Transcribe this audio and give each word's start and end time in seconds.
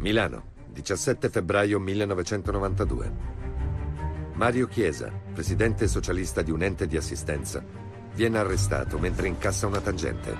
Milano, 0.00 0.52
17 0.72 1.28
febbraio 1.28 1.78
1992. 1.78 3.12
Mario 4.32 4.66
Chiesa, 4.66 5.12
presidente 5.34 5.86
socialista 5.88 6.40
di 6.40 6.50
un 6.50 6.62
ente 6.62 6.86
di 6.86 6.96
assistenza, 6.96 7.62
viene 8.14 8.38
arrestato 8.38 8.98
mentre 8.98 9.28
incassa 9.28 9.66
una 9.66 9.80
tangente. 9.80 10.34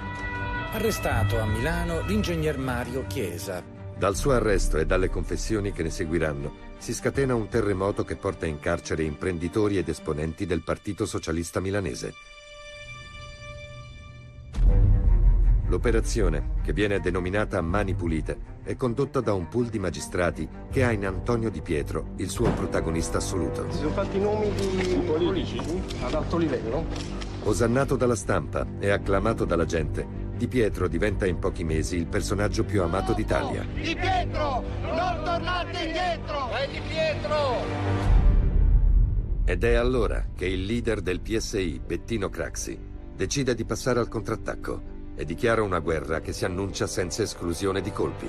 Arrestato 0.72 1.38
a 1.38 1.44
Milano 1.44 2.00
l'ingegner 2.06 2.56
Mario 2.56 3.04
Chiesa. 3.06 3.62
Dal 3.98 4.16
suo 4.16 4.32
arresto 4.32 4.78
e 4.78 4.86
dalle 4.86 5.10
confessioni 5.10 5.72
che 5.72 5.82
ne 5.82 5.90
seguiranno 5.90 6.68
si 6.78 6.94
scatena 6.94 7.34
un 7.34 7.48
terremoto 7.48 8.02
che 8.02 8.16
porta 8.16 8.46
in 8.46 8.60
carcere 8.60 9.02
imprenditori 9.02 9.76
ed 9.76 9.90
esponenti 9.90 10.46
del 10.46 10.62
Partito 10.62 11.04
Socialista 11.04 11.60
Milanese. 11.60 12.14
L'operazione, 15.70 16.54
che 16.64 16.72
viene 16.72 16.98
denominata 16.98 17.60
Mani 17.60 17.94
Pulite, 17.94 18.58
è 18.64 18.74
condotta 18.74 19.20
da 19.20 19.34
un 19.34 19.46
pool 19.46 19.68
di 19.68 19.78
magistrati 19.78 20.48
che 20.68 20.82
ha 20.82 20.90
in 20.90 21.06
Antonio 21.06 21.48
Di 21.48 21.62
Pietro 21.62 22.08
il 22.16 22.28
suo 22.28 22.50
protagonista 22.50 23.18
assoluto. 23.18 23.70
Si 23.70 23.78
sono 23.78 23.90
fatti 23.90 24.18
nomi 24.18 24.50
di 24.52 25.00
politici 25.06 25.60
ad 26.02 26.12
alto 26.12 26.38
livello. 26.38 26.84
Osannato 27.44 27.94
dalla 27.94 28.16
stampa 28.16 28.66
e 28.80 28.90
acclamato 28.90 29.44
dalla 29.44 29.64
gente, 29.64 30.04
Di 30.36 30.48
Pietro 30.48 30.88
diventa 30.88 31.24
in 31.24 31.38
pochi 31.38 31.62
mesi 31.62 31.94
il 31.98 32.08
personaggio 32.08 32.64
più 32.64 32.82
amato 32.82 33.12
d'Italia. 33.12 33.64
Di 33.72 33.94
Pietro, 33.94 34.64
non 34.82 35.22
tornate 35.22 35.84
indietro! 35.84 36.48
Vai 36.48 36.68
Di 36.68 36.80
Pietro! 36.88 37.38
Ed 39.44 39.62
è 39.62 39.74
allora 39.74 40.26
che 40.34 40.46
il 40.46 40.64
leader 40.64 41.00
del 41.00 41.20
PSI, 41.20 41.80
Bettino 41.86 42.28
Craxi, 42.28 42.76
decide 43.14 43.54
di 43.54 43.64
passare 43.64 44.00
al 44.00 44.08
contrattacco 44.08 44.98
e 45.20 45.26
dichiara 45.26 45.62
una 45.62 45.80
guerra 45.80 46.20
che 46.20 46.32
si 46.32 46.46
annuncia 46.46 46.86
senza 46.86 47.22
esclusione 47.22 47.82
di 47.82 47.92
colpi. 47.92 48.26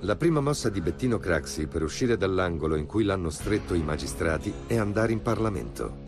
La 0.00 0.16
prima 0.16 0.40
mossa 0.40 0.68
di 0.70 0.80
Bettino 0.80 1.18
Craxi 1.18 1.68
per 1.68 1.84
uscire 1.84 2.16
dall'angolo 2.16 2.74
in 2.74 2.86
cui 2.86 3.04
l'hanno 3.04 3.30
stretto 3.30 3.74
i 3.74 3.82
magistrati 3.84 4.52
è 4.66 4.76
andare 4.76 5.12
in 5.12 5.22
Parlamento. 5.22 6.03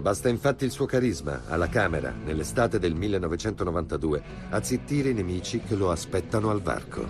Basta 0.00 0.30
infatti 0.30 0.64
il 0.64 0.70
suo 0.70 0.86
carisma 0.86 1.42
alla 1.46 1.68
Camera 1.68 2.10
nell'estate 2.10 2.78
del 2.78 2.94
1992 2.94 4.22
a 4.48 4.62
zittire 4.62 5.10
i 5.10 5.14
nemici 5.14 5.60
che 5.60 5.74
lo 5.74 5.90
aspettano 5.90 6.48
al 6.48 6.62
varco. 6.62 7.04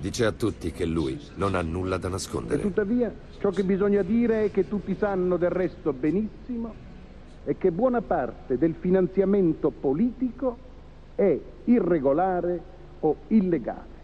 Dice 0.00 0.24
a 0.24 0.32
tutti 0.32 0.72
che 0.72 0.84
lui 0.84 1.20
non 1.36 1.54
ha 1.54 1.62
nulla 1.62 1.96
da 1.96 2.08
nascondere. 2.08 2.60
E 2.60 2.62
tuttavia 2.62 3.14
ciò 3.38 3.50
che 3.50 3.62
bisogna 3.62 4.02
dire 4.02 4.46
è 4.46 4.50
che 4.50 4.66
tutti 4.66 4.96
sanno 4.98 5.36
del 5.36 5.50
resto 5.50 5.92
benissimo 5.92 6.74
e 7.44 7.56
che 7.56 7.70
buona 7.70 8.00
parte 8.00 8.58
del 8.58 8.74
finanziamento 8.74 9.70
politico 9.70 10.58
è 11.14 11.38
irregolare 11.64 12.60
o 13.00 13.16
illegale. 13.28 13.96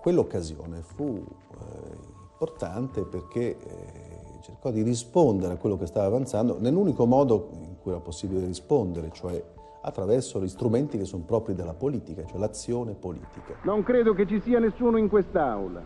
Quell'occasione 0.00 0.82
fu 0.82 1.24
eh, 1.24 2.07
importante 2.38 3.02
perché 3.02 3.56
eh, 3.58 4.38
cercò 4.42 4.70
di 4.70 4.82
rispondere 4.82 5.54
a 5.54 5.56
quello 5.56 5.76
che 5.76 5.86
stava 5.86 6.06
avanzando 6.06 6.56
nell'unico 6.60 7.04
modo 7.04 7.50
in 7.62 7.74
cui 7.82 7.90
era 7.90 8.00
possibile 8.00 8.46
rispondere, 8.46 9.10
cioè 9.12 9.42
attraverso 9.80 10.40
gli 10.40 10.48
strumenti 10.48 10.98
che 10.98 11.04
sono 11.04 11.24
propri 11.24 11.54
della 11.54 11.74
politica, 11.74 12.24
cioè 12.24 12.38
l'azione 12.38 12.92
politica. 12.92 13.54
Non 13.62 13.82
credo 13.82 14.14
che 14.14 14.26
ci 14.26 14.40
sia 14.40 14.60
nessuno 14.60 14.98
in 14.98 15.08
quest'Aula, 15.08 15.82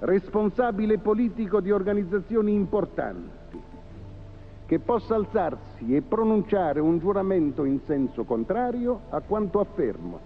responsabile 0.00 0.98
politico 0.98 1.60
di 1.60 1.70
organizzazioni 1.70 2.52
importanti, 2.52 3.62
che 4.66 4.78
possa 4.80 5.14
alzarsi 5.14 5.94
e 5.94 6.02
pronunciare 6.02 6.80
un 6.80 6.98
giuramento 6.98 7.64
in 7.64 7.80
senso 7.86 8.24
contrario 8.24 9.02
a 9.10 9.20
quanto 9.20 9.60
affermo, 9.60 10.18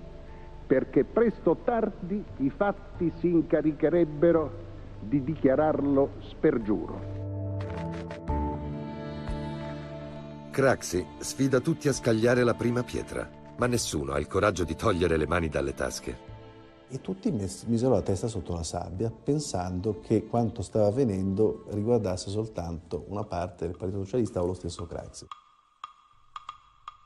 perché 0.67 1.05
presto 1.05 1.50
o 1.50 1.56
tardi 1.62 2.25
i 2.39 2.50
fatti 2.50 3.12
si 3.19 3.29
incaricherebbero 3.29 4.68
di 5.01 5.23
dichiararlo 5.23 6.15
spergiuro. 6.21 7.17
Craxi 10.51 11.07
sfida 11.19 11.61
tutti 11.61 11.89
a 11.89 11.93
scagliare 11.93 12.43
la 12.43 12.55
prima 12.55 12.83
pietra, 12.83 13.31
ma 13.59 13.67
nessuno 13.67 14.13
ha 14.13 14.19
il 14.19 14.27
coraggio 14.27 14.65
di 14.65 14.75
togliere 14.75 15.17
le 15.17 15.27
mani 15.27 15.49
dalle 15.49 15.73
tasche. 15.73 16.27
E 16.89 17.01
tutti 17.01 17.31
misero 17.31 17.93
la 17.93 18.03
testa 18.03 18.29
sotto 18.29 18.55
la 18.55 18.63
sabbia, 18.63 19.11
pensando 19.11 20.01
che 20.01 20.27
quanto 20.27 20.63
stava 20.63 20.87
avvenendo 20.87 21.65
riguardasse 21.69 22.31
soltanto 22.31 23.05
una 23.09 23.25
parte 23.25 23.67
del 23.67 23.77
Partito 23.77 24.05
Socialista 24.05 24.43
o 24.43 24.47
lo 24.47 24.55
stesso 24.55 24.87
Craxi. 24.87 25.27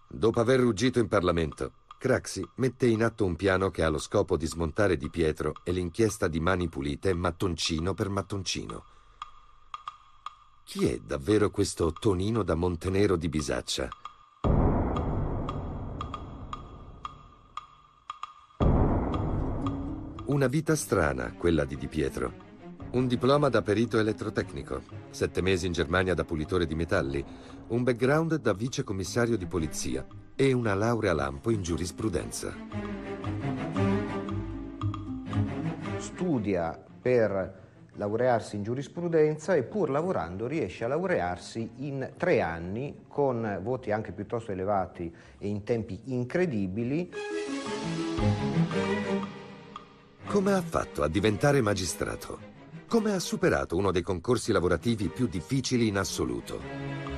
Dopo 0.09 0.41
aver 0.41 0.61
ruggito 0.61 0.99
in 0.99 1.09
Parlamento, 1.09 1.73
Craxi 2.03 2.45
mette 2.57 2.89
in 2.89 3.05
atto 3.05 3.25
un 3.25 3.37
piano 3.37 3.71
che 3.71 3.85
ha 3.85 3.89
lo 3.89 3.99
scopo 3.99 4.37
di 4.37 4.45
smontare 4.45 4.97
Di 4.97 5.09
Pietro 5.09 5.53
e 5.63 5.71
l'inchiesta 5.71 6.27
di 6.27 6.41
Mani 6.41 6.69
Pulite 6.69 7.15
mattoncino 7.15 7.95
per 7.95 8.09
mattoncino. 8.09 8.85
Chi 10.65 10.89
è 10.89 10.99
davvero 10.99 11.51
questo 11.51 11.93
Tonino 11.93 12.43
da 12.43 12.57
Montenero 12.57 13.15
di 13.15 13.29
Bisaccia? 13.29 13.89
Una 20.25 20.49
vita 20.49 20.75
strana, 20.75 21.35
quella 21.35 21.65
di 21.65 21.77
Di 21.77 21.87
Pietro. 21.87 22.33
Un 22.95 23.07
diploma 23.07 23.49
da 23.49 23.63
perito 23.63 24.01
elettrotecnico, 24.01 24.83
sette 25.11 25.41
mesi 25.41 25.67
in 25.67 25.73
Germania 25.73 26.15
da 26.15 26.25
pulitore 26.25 26.67
di 26.67 26.75
metalli, 26.75 27.25
un 27.69 27.85
background 27.85 28.41
da 28.41 28.53
vice 28.55 28.83
commissario 28.83 29.37
di 29.37 29.47
polizia 29.47 30.05
e 30.35 30.53
una 30.53 30.75
laurea 30.75 31.13
lampo 31.13 31.51
in 31.51 31.63
giurisprudenza. 31.63 32.55
Studia 35.99 36.83
per 37.01 37.61
laurearsi 37.95 38.57
in 38.57 38.63
giurisprudenza 38.63 39.55
e 39.55 39.65
pur 39.65 39.91
lavorando 39.91 40.47
riesce 40.47 40.85
a 40.85 40.89
laurearsi 40.89 41.71
in 41.77 42.13
tre 42.17 42.41
anni 42.41 43.05
con 43.07 43.61
voti 43.63 43.91
anche 43.93 44.13
piuttosto 44.13 44.53
elevati 44.53 45.15
e 45.39 45.49
in 45.49 45.63
tempi 45.63 46.01
incredibili. 46.07 47.11
Come 50.27 50.53
ha 50.55 50.63
fatto 50.63 51.03
a 51.03 51.09
diventare 51.09 51.61
magistrato? 51.61 52.51
Come 52.87 53.13
ha 53.13 53.19
superato 53.19 53.77
uno 53.77 53.91
dei 53.91 54.03
concorsi 54.03 54.53
lavorativi 54.53 55.09
più 55.09 55.27
difficili 55.27 55.89
in 55.89 55.99
assoluto? 55.99 57.12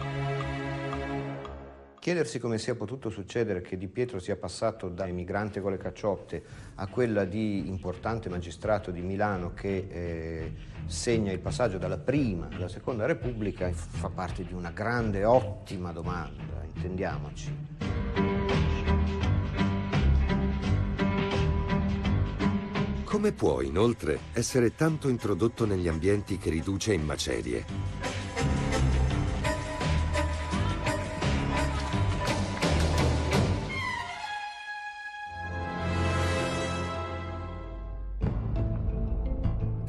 Chiedersi 2.05 2.39
come 2.39 2.59
sia 2.59 2.75
potuto 2.75 3.09
succedere 3.09 3.63
che 3.63 3.79
Di 3.79 3.89
Pietro 3.89 4.19
sia 4.19 4.37
passato 4.37 4.91
da 4.91 5.07
emigrante 5.07 5.63
con 5.63 5.71
le 5.71 5.79
cacciotte 5.79 6.43
a 6.75 6.87
quella 6.87 7.25
di 7.25 7.67
importante 7.67 8.29
magistrato 8.29 8.91
di 8.91 9.01
Milano 9.01 9.55
che 9.55 9.87
eh, 9.89 10.53
segna 10.85 11.33
il 11.33 11.39
passaggio 11.39 11.79
dalla 11.79 11.97
prima 11.97 12.51
alla 12.53 12.69
seconda 12.69 13.07
Repubblica 13.07 13.73
fa 13.73 14.11
parte 14.11 14.45
di 14.45 14.53
una 14.53 14.71
grande, 14.71 15.25
ottima 15.25 15.93
domanda, 15.93 16.63
intendiamoci. 16.75 17.57
Come 23.05 23.33
può, 23.33 23.63
inoltre, 23.63 24.19
essere 24.35 24.75
tanto 24.75 25.09
introdotto 25.09 25.65
negli 25.65 25.89
ambienti 25.89 26.37
che 26.37 26.51
riduce 26.51 26.93
in 26.93 27.03
macerie? 27.03 27.94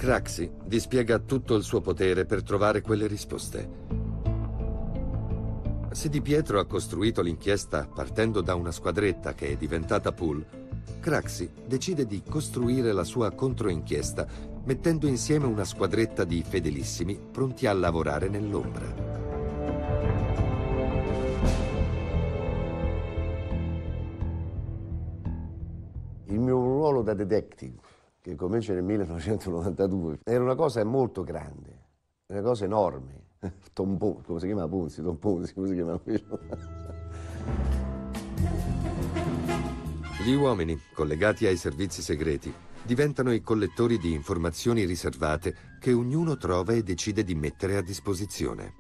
Craxi 0.05 0.51
dispiega 0.63 1.17
tutto 1.17 1.55
il 1.55 1.63
suo 1.63 1.81
potere 1.81 2.25
per 2.25 2.43
trovare 2.43 2.81
quelle 2.81 3.07
risposte. 3.07 3.67
Se 5.93 6.09
Di 6.09 6.21
Pietro 6.21 6.59
ha 6.59 6.67
costruito 6.67 7.23
l'inchiesta 7.23 7.89
partendo 7.91 8.41
da 8.41 8.53
una 8.53 8.71
squadretta 8.71 9.33
che 9.33 9.47
è 9.47 9.55
diventata 9.55 10.11
pool, 10.11 10.45
Craxi 10.99 11.49
decide 11.65 12.05
di 12.05 12.21
costruire 12.21 12.91
la 12.91 13.03
sua 13.03 13.31
controinchiesta 13.31 14.27
mettendo 14.65 15.07
insieme 15.07 15.47
una 15.47 15.65
squadretta 15.65 16.23
di 16.23 16.43
fedelissimi 16.47 17.19
pronti 17.31 17.65
a 17.65 17.73
lavorare 17.73 18.29
nell'ombra. 18.29 18.85
Il 26.25 26.39
mio 26.39 26.59
ruolo 26.59 27.01
da 27.01 27.15
detective 27.15 27.93
che 28.25 28.35
comincia 28.35 28.73
nel 28.73 28.81
1992, 28.81 30.21
era 30.23 30.41
una 30.41 30.55
cosa 30.55 30.83
molto 30.83 31.21
grande, 31.23 31.83
una 32.25 32.41
cosa 32.41 32.65
enorme. 32.65 33.33
Tom 33.71 33.97
Ponzi, 33.97 34.23
come 34.25 34.39
si 34.39 34.45
chiama 34.47 34.67
Ponzi? 34.67 35.03
Tom 35.03 35.15
Ponzi, 35.17 35.53
come 35.53 35.67
si 35.67 35.73
chiama 35.75 35.97
quello? 35.99 36.39
Gli 40.25 40.33
uomini, 40.33 40.75
collegati 40.95 41.45
ai 41.45 41.55
servizi 41.55 42.01
segreti, 42.01 42.51
diventano 42.81 43.31
i 43.31 43.41
collettori 43.41 43.99
di 43.99 44.13
informazioni 44.13 44.85
riservate 44.85 45.55
che 45.79 45.93
ognuno 45.93 46.35
trova 46.35 46.73
e 46.73 46.81
decide 46.81 47.23
di 47.23 47.35
mettere 47.35 47.77
a 47.77 47.83
disposizione. 47.83 48.73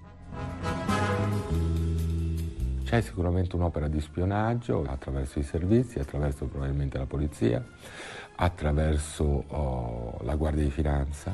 C'è 2.83 3.01
sicuramente 3.01 3.55
un'opera 3.55 3.87
di 3.87 4.01
spionaggio 4.01 4.83
attraverso 4.87 5.37
i 5.37 5.43
servizi, 5.43 5.99
attraverso 5.99 6.45
probabilmente 6.45 6.97
la 6.97 7.05
polizia, 7.05 7.63
attraverso 8.35 9.43
oh, 9.47 10.17
la 10.21 10.35
Guardia 10.35 10.63
di 10.63 10.71
Finanza. 10.71 11.33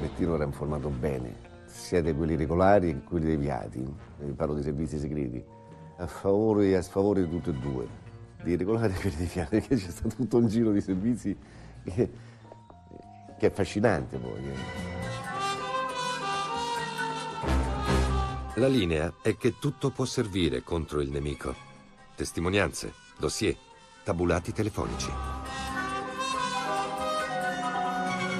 Bettino 0.00 0.34
era 0.34 0.44
informato 0.44 0.88
bene, 0.88 1.34
sia 1.66 2.02
di 2.02 2.14
quelli 2.14 2.36
regolari 2.36 2.92
che 2.92 3.04
quelli 3.04 3.26
deviati, 3.26 3.84
parlo 4.34 4.54
dei 4.54 4.62
servizi 4.62 4.98
segreti, 4.98 5.44
a 5.98 6.06
favore 6.06 6.68
e 6.68 6.76
a 6.76 6.82
sfavore 6.82 7.22
di 7.22 7.30
tutti 7.30 7.50
e 7.50 7.52
due, 7.52 7.86
di 8.42 8.56
regolari 8.56 8.94
e 8.94 9.00
quelli 9.00 9.16
deviati, 9.16 9.60
perché 9.60 9.76
c'è 9.76 9.90
stato 9.90 10.14
tutto 10.16 10.38
un 10.38 10.48
giro 10.48 10.72
di 10.72 10.80
servizi 10.80 11.36
che, 11.84 12.10
che 13.38 13.46
è 13.46 13.46
affascinante 13.46 14.16
poi. 14.16 14.38
eh. 14.38 14.88
La 18.54 18.68
linea 18.68 19.14
è 19.22 19.36
che 19.36 19.54
tutto 19.58 19.90
può 19.90 20.04
servire 20.04 20.62
contro 20.62 21.00
il 21.00 21.10
nemico. 21.10 21.54
Testimonianze, 22.16 22.92
dossier, 23.16 23.56
tabulati 24.02 24.52
telefonici. 24.52 25.10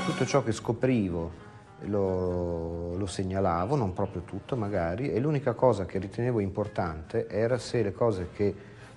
Tutto 0.06 0.26
ciò 0.26 0.42
che 0.42 0.52
scoprivo 0.52 1.48
lo, 1.82 2.96
lo 2.96 3.06
segnalavo, 3.06 3.76
non 3.76 3.92
proprio 3.92 4.22
tutto 4.22 4.56
magari, 4.56 5.10
e 5.10 5.20
l'unica 5.20 5.54
cosa 5.54 5.86
che 5.86 5.98
ritenevo 5.98 6.40
importante 6.40 7.28
era 7.28 7.58
se 7.58 7.82
le 7.82 7.92
cose 7.92 8.30
che 8.32 8.54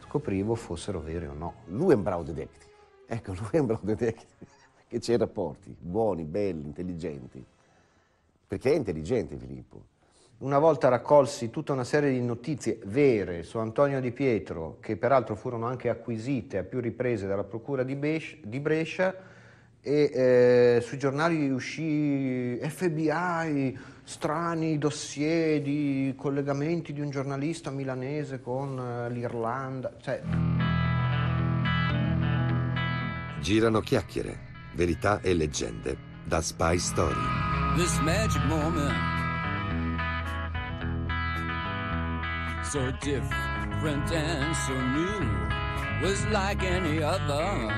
scoprivo 0.08 0.56
fossero 0.56 1.00
vere 1.00 1.28
o 1.28 1.34
no. 1.34 1.54
Lui 1.68 1.92
è 1.92 1.96
un 1.96 2.04
bravo 2.04 2.24
detective, 2.24 2.72
ecco, 3.06 3.34
lui 3.34 3.50
è 3.52 3.60
un 3.60 3.66
bravo 3.68 3.86
detective, 3.86 4.46
che 4.88 5.00
c'è 5.00 5.18
rapporti 5.18 5.76
buoni, 5.78 6.24
belli, 6.24 6.66
intelligenti, 6.66 7.44
perché 8.48 8.72
è 8.72 8.76
intelligente 8.76 9.38
Filippo. 9.38 9.92
Una 10.44 10.60
volta 10.60 10.90
raccolsi 10.90 11.50
tutta 11.50 11.72
una 11.72 11.86
serie 11.86 12.12
di 12.12 12.20
notizie 12.20 12.78
vere 12.84 13.44
su 13.44 13.60
Antonio 13.60 14.02
Di 14.02 14.12
Pietro, 14.12 14.78
che 14.82 14.98
peraltro 14.98 15.36
furono 15.36 15.68
anche 15.68 15.88
acquisite 15.88 16.58
a 16.58 16.64
più 16.64 16.82
riprese 16.82 17.28
dalla 17.28 17.46
Procura 17.46 17.84
di, 17.84 17.96
Bes- 17.96 18.36
di 18.44 18.60
Brescia, 18.60 19.16
e 19.80 20.12
eh, 20.14 20.82
sui 20.82 20.98
giornali 20.98 21.50
uscì 21.50 22.58
FBI, 22.58 23.80
strani 24.04 24.78
dossier 24.78 25.62
di 25.62 26.14
collegamenti 26.18 26.92
di 26.92 27.00
un 27.00 27.10
giornalista 27.10 27.70
milanese 27.70 28.42
con 28.42 28.78
eh, 28.78 29.10
l'Irlanda. 29.12 29.96
Cioè, 30.02 30.22
Girano 33.40 33.80
chiacchiere, 33.80 34.40
verità 34.76 35.22
e 35.22 35.34
leggende 35.34 35.98
da 36.26 36.42
Spy 36.42 36.78
Story. 36.78 37.44
this 37.78 37.98
magic 38.02 38.44
moment. 38.46 39.13
So 42.74 42.92
different 43.02 44.12
and 44.12 44.56
so 44.56 44.74
new, 44.74 46.02
was 46.02 46.26
like 46.32 46.64
any 46.64 47.04
other. 47.04 47.70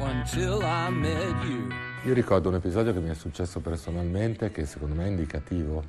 Until 0.00 0.62
I 0.62 0.88
met 0.88 1.44
you. 1.44 1.68
Io 2.06 2.14
ricordo 2.14 2.48
un 2.48 2.54
episodio 2.54 2.94
che 2.94 3.00
mi 3.00 3.10
è 3.10 3.14
successo 3.14 3.60
personalmente 3.60 4.50
che 4.50 4.64
secondo 4.64 4.94
me 4.94 5.04
è 5.04 5.08
indicativo. 5.08 5.84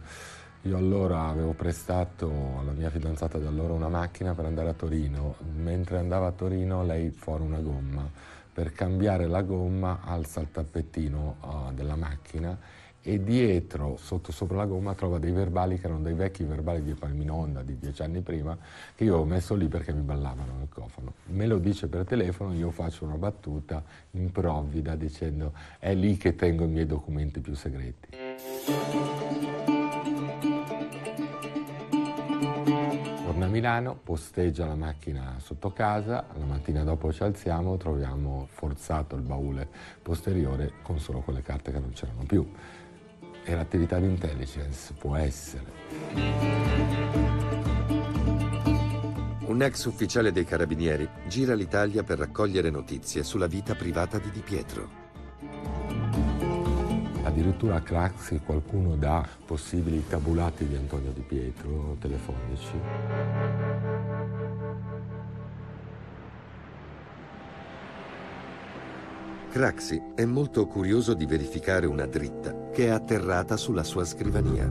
Io 0.63 0.75
allora 0.75 1.27
avevo 1.29 1.53
prestato 1.53 2.29
alla 2.59 2.73
mia 2.73 2.89
fidanzata 2.89 3.37
da 3.37 3.47
allora 3.47 3.71
una 3.71 3.87
macchina 3.87 4.33
per 4.33 4.43
andare 4.43 4.67
a 4.67 4.73
Torino. 4.73 5.35
Mentre 5.55 5.99
andava 5.99 6.27
a 6.27 6.31
Torino 6.31 6.83
lei 6.83 7.11
fuori 7.11 7.43
una 7.43 7.59
gomma. 7.59 8.05
Per 8.51 8.73
cambiare 8.73 9.25
la 9.25 9.41
gomma 9.43 10.01
alza 10.03 10.41
il 10.41 10.51
tappettino 10.51 11.37
uh, 11.39 11.73
della 11.73 11.95
macchina 11.95 12.57
e 13.01 13.23
dietro, 13.23 13.95
sotto 13.97 14.31
sopra 14.31 14.57
la 14.57 14.65
gomma, 14.65 14.93
trova 14.93 15.19
dei 15.19 15.31
verbali 15.31 15.79
che 15.79 15.85
erano 15.85 16.01
dei 16.01 16.13
vecchi 16.13 16.43
verbali 16.43 16.83
di 16.83 16.93
Palminonda 16.93 17.61
di 17.63 17.77
dieci 17.77 18.01
anni 18.01 18.21
prima 18.21 18.57
che 18.93 19.05
io 19.05 19.15
avevo 19.15 19.29
messo 19.29 19.55
lì 19.55 19.67
perché 19.67 19.93
mi 19.93 20.01
ballavano 20.01 20.53
nel 20.57 20.67
cofano. 20.69 21.13
Me 21.27 21.47
lo 21.47 21.59
dice 21.59 21.87
per 21.87 22.05
telefono, 22.05 22.53
io 22.53 22.71
faccio 22.71 23.05
una 23.05 23.15
battuta 23.15 23.83
improvvida 24.11 24.95
dicendo 24.95 25.53
è 25.79 25.93
lì 25.93 26.17
che 26.17 26.35
tengo 26.35 26.65
i 26.65 26.67
miei 26.67 26.85
documenti 26.85 27.39
più 27.39 27.55
segreti. 27.55 28.07
Torna 33.23 33.45
a 33.45 33.47
Milano, 33.47 33.95
posteggia 33.95 34.65
la 34.65 34.75
macchina 34.75 35.35
sotto 35.39 35.71
casa, 35.71 36.25
la 36.37 36.45
mattina 36.45 36.83
dopo 36.83 37.13
ci 37.13 37.23
alziamo, 37.23 37.77
troviamo 37.77 38.47
forzato 38.49 39.15
il 39.15 39.21
baule 39.21 39.67
posteriore 40.01 40.73
con 40.81 40.99
solo 40.99 41.21
quelle 41.21 41.41
carte 41.41 41.71
che 41.71 41.79
non 41.79 41.91
c'erano 41.91 42.23
più. 42.27 42.45
Era 43.49 43.61
attività 43.61 43.97
di 43.97 44.05
intelligence, 44.05 44.93
può 44.93 45.15
essere. 45.15 45.63
Un 49.47 49.63
ex 49.63 49.85
ufficiale 49.85 50.31
dei 50.31 50.45
carabinieri 50.45 51.09
gira 51.27 51.55
l'Italia 51.55 52.03
per 52.03 52.19
raccogliere 52.19 52.69
notizie 52.69 53.23
sulla 53.23 53.47
vita 53.47 53.73
privata 53.73 54.19
di 54.19 54.29
Di 54.29 54.41
Pietro. 54.41 54.89
Addirittura 57.23 57.77
a 57.77 57.81
Craxi 57.81 58.39
qualcuno 58.45 58.95
dà 58.95 59.27
possibili 59.47 60.05
tabulati 60.07 60.67
di 60.67 60.75
Antonio 60.75 61.11
Di 61.11 61.21
Pietro 61.21 61.97
telefonici. 61.99 62.79
Craxi 69.49 69.99
è 70.13 70.25
molto 70.25 70.67
curioso 70.67 71.15
di 71.15 71.25
verificare 71.25 71.87
una 71.87 72.05
dritta 72.05 72.69
che 72.69 72.85
è 72.85 72.89
atterrata 72.89 73.57
sulla 73.57 73.83
sua 73.83 74.05
scrivania. 74.05 74.67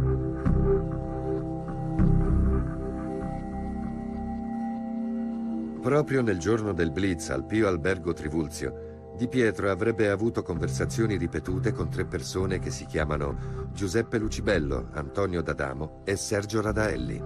Proprio 5.81 6.23
nel 6.23 6.39
giorno 6.39 6.73
del 6.73 6.93
blitz 6.93 7.31
al 7.31 7.45
Pio 7.45 7.67
Albergo 7.67 8.13
Trivulzio, 8.13 9.13
Di 9.17 9.27
Pietro 9.27 9.69
avrebbe 9.69 10.11
avuto 10.11 10.45
conversazioni 10.45 11.17
ripetute 11.17 11.73
con 11.73 11.91
tre 11.91 12.05
persone 12.05 12.61
che 12.61 12.71
si 12.71 12.87
chiamano 12.87 13.67
Giuseppe 13.73 14.17
Lucibello, 14.17 14.91
Antonio 14.93 15.43
D'Adamo 15.43 16.03
e 16.05 16.15
Sergio 16.15 16.61
Radaelli. 16.61 17.21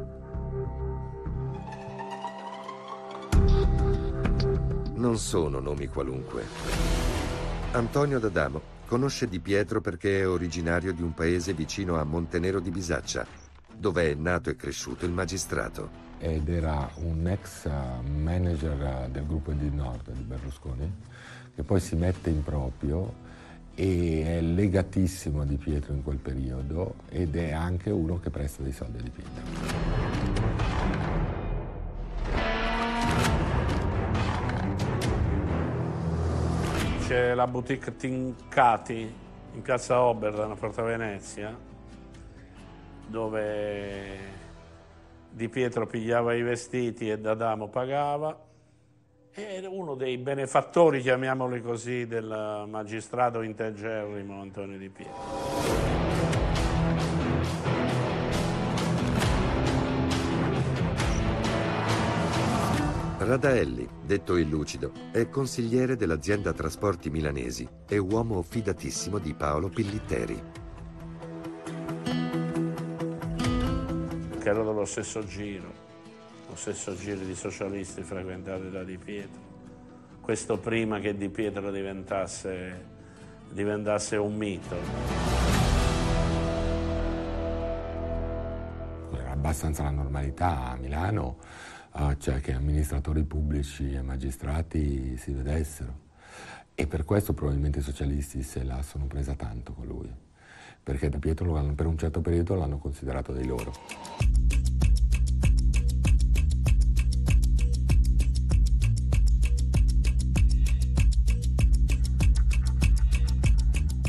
Non 4.94 5.18
sono 5.18 5.60
nomi 5.60 5.86
qualunque. 5.88 7.11
Antonio 7.74 8.18
D'Adamo 8.18 8.60
conosce 8.86 9.26
Di 9.26 9.40
Pietro 9.40 9.80
perché 9.80 10.20
è 10.20 10.28
originario 10.28 10.92
di 10.92 11.00
un 11.00 11.14
paese 11.14 11.54
vicino 11.54 11.98
a 11.98 12.04
Montenero 12.04 12.60
di 12.60 12.70
Bisaccia, 12.70 13.26
dove 13.74 14.10
è 14.10 14.14
nato 14.14 14.50
e 14.50 14.56
cresciuto 14.56 15.06
il 15.06 15.12
magistrato. 15.12 15.88
Ed 16.18 16.50
era 16.50 16.90
un 16.96 17.26
ex 17.26 17.64
eh, 17.64 17.70
manager 18.06 19.06
eh, 19.06 19.10
del 19.10 19.26
gruppo 19.26 19.52
di 19.52 19.70
Nord 19.70 20.12
di 20.12 20.22
Berlusconi, 20.22 20.92
che 21.54 21.62
poi 21.62 21.80
si 21.80 21.96
mette 21.96 22.28
in 22.28 22.42
proprio 22.42 23.14
e 23.74 24.22
è 24.26 24.40
legatissimo 24.42 25.40
a 25.40 25.46
Di 25.46 25.56
Pietro 25.56 25.94
in 25.94 26.02
quel 26.02 26.18
periodo 26.18 26.96
ed 27.08 27.34
è 27.36 27.52
anche 27.52 27.88
uno 27.88 28.20
che 28.20 28.28
presta 28.28 28.62
dei 28.62 28.72
soldi 28.72 28.98
a 28.98 29.02
Di 29.02 29.10
Pietro. 29.10 30.21
C'è 37.12 37.34
la 37.34 37.46
boutique 37.46 37.94
Tincati 37.94 39.14
in 39.52 39.60
piazza 39.60 40.00
Oberdan 40.00 40.52
a 40.52 40.54
Porta 40.54 40.80
Venezia, 40.80 41.54
dove 43.06 44.18
Di 45.28 45.46
Pietro 45.50 45.86
pigliava 45.86 46.32
i 46.32 46.40
vestiti 46.40 47.10
e 47.10 47.18
D'Adamo 47.18 47.68
pagava. 47.68 48.34
Era 49.30 49.68
uno 49.68 49.94
dei 49.94 50.16
benefattori, 50.16 51.02
chiamiamoli 51.02 51.60
così, 51.60 52.06
del 52.06 52.64
magistrato 52.66 53.42
integerrimo 53.42 54.40
Antonio 54.40 54.78
Di 54.78 54.88
Pietro. 54.88 55.91
Radaelli, 63.24 63.88
detto 64.04 64.36
il 64.36 64.48
Lucido, 64.48 64.92
è 65.12 65.28
consigliere 65.28 65.96
dell'azienda 65.96 66.52
trasporti 66.52 67.10
milanesi 67.10 67.68
e 67.88 67.98
uomo 67.98 68.42
fidatissimo 68.42 69.18
di 69.18 69.34
Paolo 69.34 69.68
Pillitteri. 69.68 70.60
che 74.38 74.48
era 74.48 74.64
dello 74.64 74.84
stesso 74.84 75.24
giro, 75.24 75.70
lo 76.48 76.56
stesso 76.56 76.96
giro 76.96 77.20
di 77.24 77.34
socialisti 77.36 78.02
frequentati 78.02 78.70
da 78.70 78.82
Di 78.82 78.98
Pietro. 78.98 79.40
Questo 80.20 80.58
prima 80.58 80.98
che 80.98 81.16
Di 81.16 81.28
Pietro 81.28 81.70
diventasse 81.70 82.90
diventasse 83.52 84.16
un 84.16 84.34
mito. 84.34 84.76
Era 89.12 89.30
abbastanza 89.30 89.82
la 89.84 89.90
normalità 89.90 90.70
a 90.70 90.76
Milano, 90.76 91.36
eh, 91.94 92.16
cioè 92.18 92.40
che 92.40 92.52
amministratori 92.52 93.22
pubblici 93.22 93.92
e 93.92 94.02
magistrati 94.02 95.16
si 95.16 95.32
vedessero. 95.32 96.10
E 96.74 96.86
per 96.86 97.04
questo 97.04 97.34
probabilmente 97.34 97.80
i 97.80 97.82
socialisti 97.82 98.42
se 98.42 98.62
la 98.64 98.82
sono 98.82 99.06
presa 99.06 99.34
tanto 99.34 99.72
con 99.72 99.86
lui, 99.86 100.10
perché 100.82 101.08
da 101.08 101.18
Pietro 101.18 101.52
per 101.74 101.86
un 101.86 101.98
certo 101.98 102.20
periodo 102.20 102.54
l'hanno 102.54 102.78
considerato 102.78 103.32
dei 103.32 103.46
loro. 103.46 103.72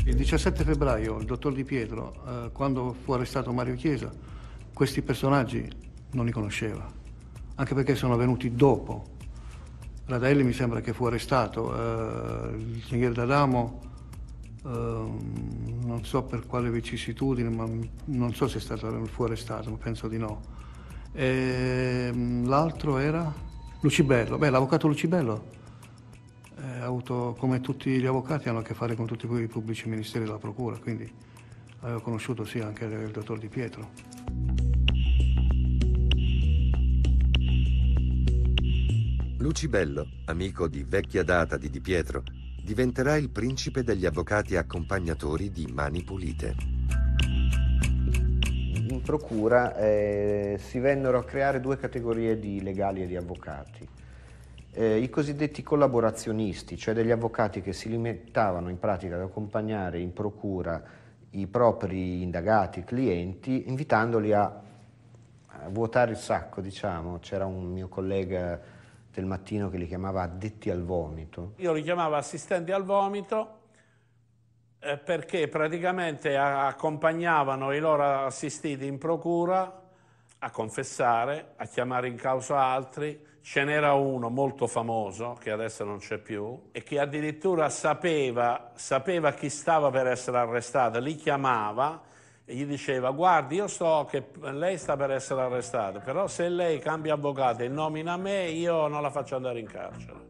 Il 0.06 0.16
17 0.16 0.64
febbraio 0.64 1.18
il 1.18 1.26
dottor 1.26 1.52
Di 1.52 1.64
Pietro, 1.64 2.46
eh, 2.46 2.50
quando 2.52 2.92
fu 2.92 3.12
arrestato 3.12 3.52
Mario 3.52 3.74
Chiesa, 3.74 4.12
questi 4.72 5.02
personaggi 5.02 5.68
non 6.12 6.24
li 6.24 6.30
conosceva, 6.30 7.02
anche 7.56 7.74
perché 7.74 7.94
sono 7.94 8.16
venuti 8.16 8.54
dopo. 8.54 9.12
Radaelli 10.06 10.42
mi 10.42 10.52
sembra 10.52 10.80
che 10.80 10.92
fu 10.92 11.06
arrestato, 11.06 11.74
eh, 11.74 12.56
il 12.56 12.82
ingegnere 12.88 13.14
D'Adamo 13.14 13.80
eh, 14.64 14.68
non 14.68 16.00
so 16.04 16.22
per 16.22 16.46
quale 16.46 16.70
vicissitudine, 16.70 17.48
ma 17.50 17.66
non 18.06 18.34
so 18.34 18.48
se 18.48 18.58
è 18.58 18.60
stato, 18.60 19.04
fu 19.06 19.24
arrestato, 19.24 19.70
ma 19.70 19.76
penso 19.76 20.08
di 20.08 20.18
no. 20.18 20.40
E, 21.12 22.10
l'altro 22.44 22.98
era 22.98 23.32
Lucibello, 23.80 24.38
beh 24.38 24.50
l'avvocato 24.50 24.88
Lucibello 24.88 25.52
eh, 26.56 26.80
ha 26.80 26.84
avuto, 26.84 27.36
come 27.38 27.60
tutti 27.60 27.90
gli 27.90 28.06
avvocati, 28.06 28.48
hanno 28.48 28.60
a 28.60 28.62
che 28.62 28.74
fare 28.74 28.94
con 28.94 29.06
tutti 29.06 29.26
i 29.26 29.46
pubblici 29.46 29.88
ministeri 29.88 30.24
della 30.24 30.38
Procura, 30.38 30.76
quindi 30.78 31.10
avevo 31.80 32.00
conosciuto 32.00 32.44
sì 32.44 32.60
anche 32.60 32.84
il 32.84 33.10
dottor 33.10 33.38
Di 33.38 33.48
Pietro. 33.48 34.63
Lucibello, 39.44 40.06
amico 40.24 40.68
di 40.68 40.84
vecchia 40.84 41.22
data 41.22 41.58
di 41.58 41.68
Di 41.68 41.82
Pietro, 41.82 42.22
diventerà 42.64 43.16
il 43.16 43.28
principe 43.28 43.84
degli 43.84 44.06
avvocati 44.06 44.56
accompagnatori 44.56 45.50
di 45.50 45.66
Mani 45.70 46.02
Pulite. 46.02 46.54
In 48.88 49.02
procura 49.02 49.76
eh, 49.76 50.56
si 50.58 50.78
vennero 50.78 51.18
a 51.18 51.24
creare 51.24 51.60
due 51.60 51.76
categorie 51.76 52.38
di 52.38 52.62
legali 52.62 53.02
e 53.02 53.06
di 53.06 53.16
avvocati 53.16 53.86
eh, 54.70 54.96
i 54.96 55.10
cosiddetti 55.10 55.62
collaborazionisti, 55.62 56.78
cioè 56.78 56.94
degli 56.94 57.10
avvocati 57.10 57.60
che 57.60 57.74
si 57.74 57.90
limitavano 57.90 58.70
in 58.70 58.78
pratica 58.78 59.16
ad 59.16 59.20
accompagnare 59.20 59.98
in 59.98 60.14
procura 60.14 60.82
i 61.32 61.46
propri 61.48 62.22
indagati, 62.22 62.82
clienti, 62.82 63.68
invitandoli 63.68 64.32
a, 64.32 64.62
vuotare 65.68 66.12
il 66.12 66.16
sacco, 66.16 66.62
diciamo. 66.62 67.18
C'era 67.18 67.44
un 67.44 67.70
mio 67.70 67.88
collega 67.88 68.73
del 69.14 69.26
mattino 69.26 69.70
che 69.70 69.78
li 69.78 69.86
chiamava 69.86 70.22
addetti 70.22 70.70
al 70.70 70.82
vomito. 70.82 71.52
Io 71.56 71.72
li 71.72 71.82
chiamavo 71.82 72.16
assistenti 72.16 72.72
al 72.72 72.84
vomito 72.84 73.60
eh, 74.80 74.98
perché 74.98 75.46
praticamente 75.48 76.36
accompagnavano 76.36 77.72
i 77.72 77.78
loro 77.78 78.24
assistiti 78.26 78.86
in 78.86 78.98
procura 78.98 79.82
a 80.38 80.50
confessare, 80.50 81.52
a 81.56 81.66
chiamare 81.66 82.08
in 82.08 82.16
causa 82.16 82.58
altri, 82.58 83.18
ce 83.40 83.64
n'era 83.64 83.94
uno 83.94 84.28
molto 84.28 84.66
famoso, 84.66 85.38
che 85.40 85.50
adesso 85.50 85.84
non 85.84 85.98
c'è 85.98 86.18
più, 86.18 86.68
e 86.72 86.82
che 86.82 86.98
addirittura 86.98 87.70
sapeva, 87.70 88.72
sapeva 88.74 89.32
chi 89.32 89.48
stava 89.48 89.90
per 89.90 90.06
essere 90.08 90.38
arrestato, 90.38 90.98
li 90.98 91.14
chiamava 91.14 92.02
e 92.46 92.54
gli 92.54 92.66
diceva 92.66 93.10
guardi 93.10 93.56
io 93.56 93.66
so 93.68 94.06
che 94.08 94.28
lei 94.40 94.76
sta 94.76 94.96
per 94.96 95.10
essere 95.10 95.40
arrestata, 95.42 96.00
però 96.00 96.26
se 96.26 96.48
lei 96.48 96.78
cambia 96.78 97.14
avvocato 97.14 97.62
e 97.62 97.68
nomina 97.68 98.16
me 98.16 98.48
io 98.48 98.86
non 98.86 99.00
la 99.00 99.10
faccio 99.10 99.36
andare 99.36 99.58
in 99.60 99.66
carcere. 99.66 100.22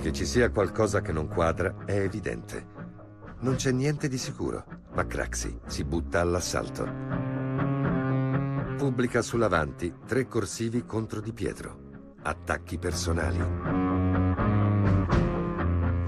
Che 0.00 0.12
ci 0.12 0.26
sia 0.26 0.50
qualcosa 0.50 1.00
che 1.00 1.12
non 1.12 1.28
quadra 1.28 1.76
è 1.84 1.92
evidente. 1.92 2.80
Non 3.40 3.56
c'è 3.56 3.70
niente 3.70 4.08
di 4.08 4.18
sicuro, 4.18 4.64
ma 4.94 5.06
Craxi 5.06 5.60
si 5.66 5.84
butta 5.84 6.20
all'assalto. 6.20 6.84
Pubblica 8.76 9.22
sull'avanti 9.22 9.94
tre 10.06 10.26
corsivi 10.26 10.84
contro 10.84 11.20
Di 11.20 11.32
Pietro. 11.32 11.78
Attacchi 12.22 12.78
personali. 12.78 13.91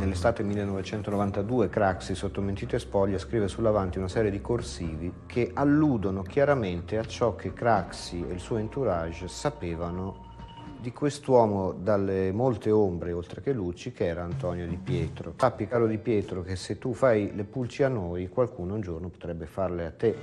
Nell'estate 0.04 0.42
1992 0.42 1.70
Craxi, 1.70 2.14
sotto 2.14 2.42
mentite 2.42 2.78
spoglie, 2.78 3.18
scrive 3.18 3.48
sull'avanti 3.48 3.96
una 3.96 4.06
serie 4.06 4.30
di 4.30 4.42
corsivi 4.42 5.10
che 5.24 5.50
alludono 5.54 6.20
chiaramente 6.20 6.98
a 6.98 7.06
ciò 7.06 7.34
che 7.34 7.54
Craxi 7.54 8.22
e 8.28 8.34
il 8.34 8.38
suo 8.38 8.58
entourage 8.58 9.28
sapevano 9.28 10.32
di 10.78 10.92
quest'uomo 10.92 11.72
dalle 11.72 12.32
molte 12.32 12.70
ombre 12.70 13.12
oltre 13.12 13.40
che 13.40 13.54
luci 13.54 13.92
che 13.92 14.04
era 14.04 14.24
Antonio 14.24 14.66
Di 14.66 14.76
Pietro. 14.76 15.32
Sappi 15.38 15.66
caro 15.66 15.86
Di 15.86 15.96
Pietro 15.96 16.42
che 16.42 16.54
se 16.54 16.76
tu 16.76 16.92
fai 16.92 17.34
le 17.34 17.44
pulci 17.44 17.82
a 17.82 17.88
noi 17.88 18.28
qualcuno 18.28 18.74
un 18.74 18.82
giorno 18.82 19.08
potrebbe 19.08 19.46
farle 19.46 19.86
a 19.86 19.90
te. 19.90 20.16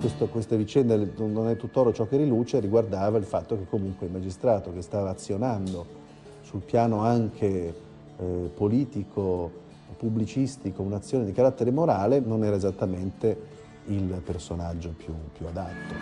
Questo, 0.00 0.28
questa 0.28 0.56
vicenda 0.56 0.96
non 0.96 1.46
è 1.50 1.56
tutt'oro 1.56 1.92
ciò 1.92 2.06
che 2.06 2.16
riluce, 2.16 2.58
riguardava 2.58 3.18
il 3.18 3.24
fatto 3.24 3.54
che 3.58 3.66
comunque 3.68 4.06
il 4.06 4.12
magistrato 4.12 4.72
che 4.72 4.80
stava 4.80 5.10
azionando 5.10 6.03
sul 6.54 6.62
piano 6.62 7.00
anche 7.00 7.74
eh, 8.16 8.50
politico, 8.54 9.50
pubblicistico, 9.96 10.82
un'azione 10.82 11.24
di 11.24 11.32
carattere 11.32 11.72
morale 11.72 12.20
non 12.20 12.44
era 12.44 12.54
esattamente 12.54 13.52
il 13.86 14.22
personaggio 14.24 14.90
più, 14.90 15.12
più 15.32 15.46
adatto. 15.48 15.94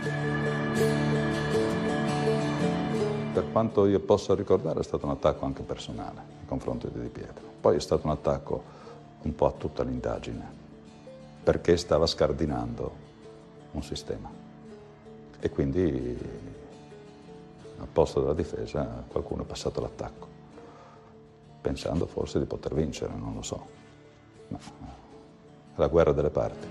Per 3.33 3.51
quanto 3.51 3.87
io 3.87 3.99
possa 4.01 4.35
ricordare 4.35 4.81
è 4.81 4.83
stato 4.83 5.07
un 5.07 5.13
attacco 5.13 5.47
anche 5.47 5.63
personale 5.63 6.21
nei 6.37 6.47
confronti 6.47 6.91
di 6.93 7.01
Di 7.01 7.09
Pietro. 7.09 7.47
Poi 7.59 7.77
è 7.77 7.81
stato 7.81 8.07
un 8.07 8.13
attacco 8.13 8.63
un 9.23 9.35
po' 9.35 9.47
a 9.47 9.53
tutta 9.53 9.83
l'indagine, 9.83 10.45
perché 11.43 11.79
stava 11.79 12.07
scardinando 12.07 12.93
un 13.71 13.83
sistema. 13.83 14.31
E 15.41 15.49
quindi 15.49 16.19
al 17.79 17.89
posto 17.91 18.21
della 18.21 18.35
difesa 18.35 19.03
qualcuno 19.09 19.45
è 19.45 19.47
passato 19.47 19.81
l'attacco, 19.81 20.32
pensando 21.63 22.07
forse 22.07 22.39
di 22.39 22.45
poter 22.45 22.75
vincere, 22.75 23.15
non 23.15 23.35
lo 23.35 23.43
so. 23.43 23.67
Ma 24.49 24.59
la 25.77 25.87
guerra 25.87 26.13
delle 26.13 26.31
parti. 26.31 26.67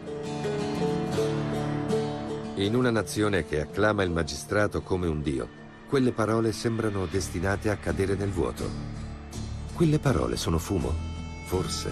In 2.56 2.76
una 2.76 2.92
nazione 2.92 3.46
che 3.46 3.62
acclama 3.62 4.04
il 4.04 4.12
magistrato 4.12 4.82
come 4.82 5.08
un 5.08 5.22
dio, 5.24 5.60
quelle 5.88 6.12
parole 6.12 6.52
sembrano 6.52 7.08
destinate 7.08 7.70
a 7.70 7.78
cadere 7.78 8.14
nel 8.16 8.30
vuoto. 8.30 8.64
Quelle 9.74 9.98
parole 9.98 10.38
sono 10.38 10.60
fumo, 10.60 10.94
forse, 11.46 11.92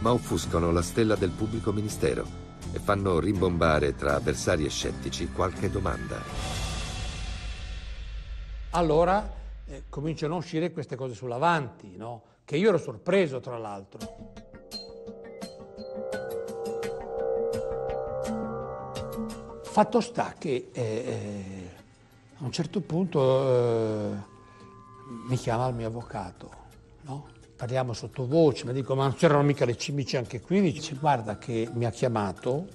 ma 0.00 0.12
offuscano 0.12 0.70
la 0.70 0.82
stella 0.82 1.14
del 1.14 1.30
pubblico 1.30 1.72
ministero 1.72 2.26
e 2.72 2.78
fanno 2.78 3.18
rimbombare 3.18 3.94
tra 3.94 4.16
avversari 4.16 4.66
e 4.66 4.68
scettici 4.68 5.30
qualche 5.32 5.70
domanda. 5.70 6.20
Allora 8.70 9.42
eh, 9.74 9.82
cominciano 9.88 10.34
a 10.34 10.38
uscire 10.38 10.70
queste 10.72 10.94
cose 10.94 11.14
sull'avanti, 11.14 11.96
no? 11.96 12.22
che 12.44 12.56
io 12.56 12.68
ero 12.68 12.78
sorpreso 12.78 13.40
tra 13.40 13.58
l'altro. 13.58 13.98
Fatto 19.62 20.00
sta 20.00 20.34
che 20.38 20.68
eh, 20.72 20.82
eh 20.82 21.72
a 22.38 22.44
un 22.44 22.52
certo 22.52 22.80
punto 22.80 23.48
eh, 23.48 24.10
mi 25.28 25.36
chiama 25.36 25.68
il 25.68 25.74
mio 25.74 25.86
avvocato, 25.86 26.50
no? 27.02 27.28
parliamo 27.56 27.92
sottovoce, 27.92 28.66
mi 28.66 28.72
dico 28.72 28.94
ma 28.94 29.04
non 29.04 29.14
c'erano 29.14 29.42
mica 29.42 29.64
le 29.64 29.76
cimici 29.76 30.16
anche 30.16 30.40
qui, 30.40 30.60
dice 30.60 30.94
guarda 30.96 31.38
che 31.38 31.68
mi 31.72 31.84
ha 31.84 31.90
chiamato, 31.90 32.66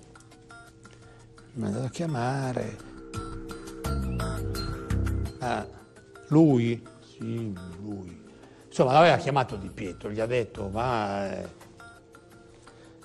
mi 1.53 1.63
ha 1.63 1.67
andato 1.67 1.85
a 1.85 1.89
chiamare, 1.89 2.77
ah, 5.39 5.78
lui, 6.29 6.81
sì, 7.01 7.53
lui, 7.81 8.23
insomma 8.65 8.93
l'aveva 8.93 9.17
chiamato 9.17 9.55
Di 9.55 9.69
Pietro, 9.69 10.09
gli 10.09 10.19
ha 10.19 10.25
detto 10.25 10.69
ma 10.69 11.31
eh, 11.37 11.47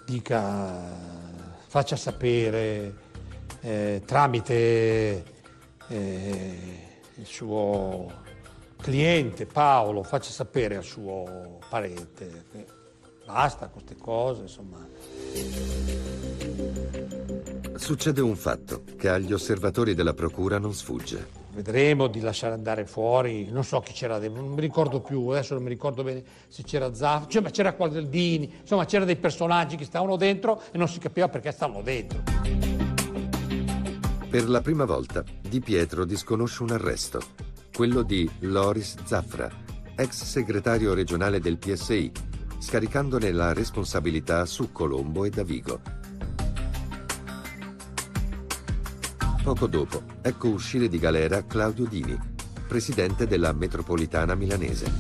dica, 0.07 0.81
faccia 1.67 1.97
sapere 1.97 2.95
eh, 3.61 4.03
tramite 4.05 5.25
eh, 5.89 6.79
il 7.17 7.27
suo 7.27 8.23
cliente 8.77 9.47
Paolo 9.47 10.03
faccia 10.03 10.31
sapere 10.31 10.77
al 10.77 10.85
suo 10.85 11.59
parente 11.69 12.83
basta 13.25 13.69
queste 13.69 13.97
cose, 13.97 14.43
insomma. 14.43 14.87
Succede 17.77 18.21
un 18.21 18.37
fatto 18.37 18.85
che 18.97 19.09
agli 19.09 19.33
osservatori 19.33 19.95
della 19.95 20.15
procura 20.15 20.59
non 20.59 20.73
sfugge. 20.73 21.44
Vedremo 21.55 22.09
di 22.09 22.21
lasciare 22.21 22.53
andare 22.53 22.85
fuori, 22.85 23.49
non 23.51 23.65
so 23.65 23.81
chi 23.81 23.93
c'era 23.93 24.19
non 24.19 24.49
mi 24.49 24.61
ricordo 24.61 25.01
più, 25.01 25.29
adesso 25.29 25.55
non 25.55 25.63
mi 25.63 25.69
ricordo 25.69 26.03
bene 26.03 26.23
se 26.49 26.65
c'era 26.65 26.93
Zaffa, 26.93 27.29
cioè, 27.29 27.43
ma 27.43 27.51
c'era 27.51 27.73
Qualdini, 27.75 28.53
insomma 28.61 28.85
c'erano 28.85 29.07
dei 29.07 29.17
personaggi 29.17 29.77
che 29.77 29.85
stavano 29.85 30.17
dentro 30.17 30.61
e 30.73 30.79
non 30.79 30.89
si 30.89 30.99
capiva 30.99 31.29
perché 31.29 31.53
stavano 31.53 31.83
dentro. 31.83 32.23
Per 34.29 34.49
la 34.49 34.61
prima 34.61 34.85
volta 34.85 35.23
Di 35.41 35.61
Pietro 35.61 36.05
disconosce 36.05 36.65
un 36.65 36.73
arresto, 36.73 37.21
quello 37.73 38.03
di 38.03 38.29
Loris 38.41 38.97
Zaffra, 39.05 39.49
ex 39.95 40.25
segretario 40.25 40.93
regionale 40.93 41.39
del 41.39 41.57
PSI, 41.57 42.11
scaricandone 42.59 43.31
la 43.31 43.53
responsabilità 43.53 44.45
su 44.45 44.73
Colombo 44.73 45.25
e 45.25 45.31
Davigo. 45.31 46.04
Poco 49.45 49.67
dopo, 49.67 50.03
ecco 50.23 50.49
uscire 50.49 50.89
di 50.89 50.99
galera 50.99 51.45
Claudio 51.45 51.85
Dini, 51.85 52.19
presidente 52.67 53.27
della 53.27 53.53
metropolitana 53.53 54.35
milanese. 54.35 54.91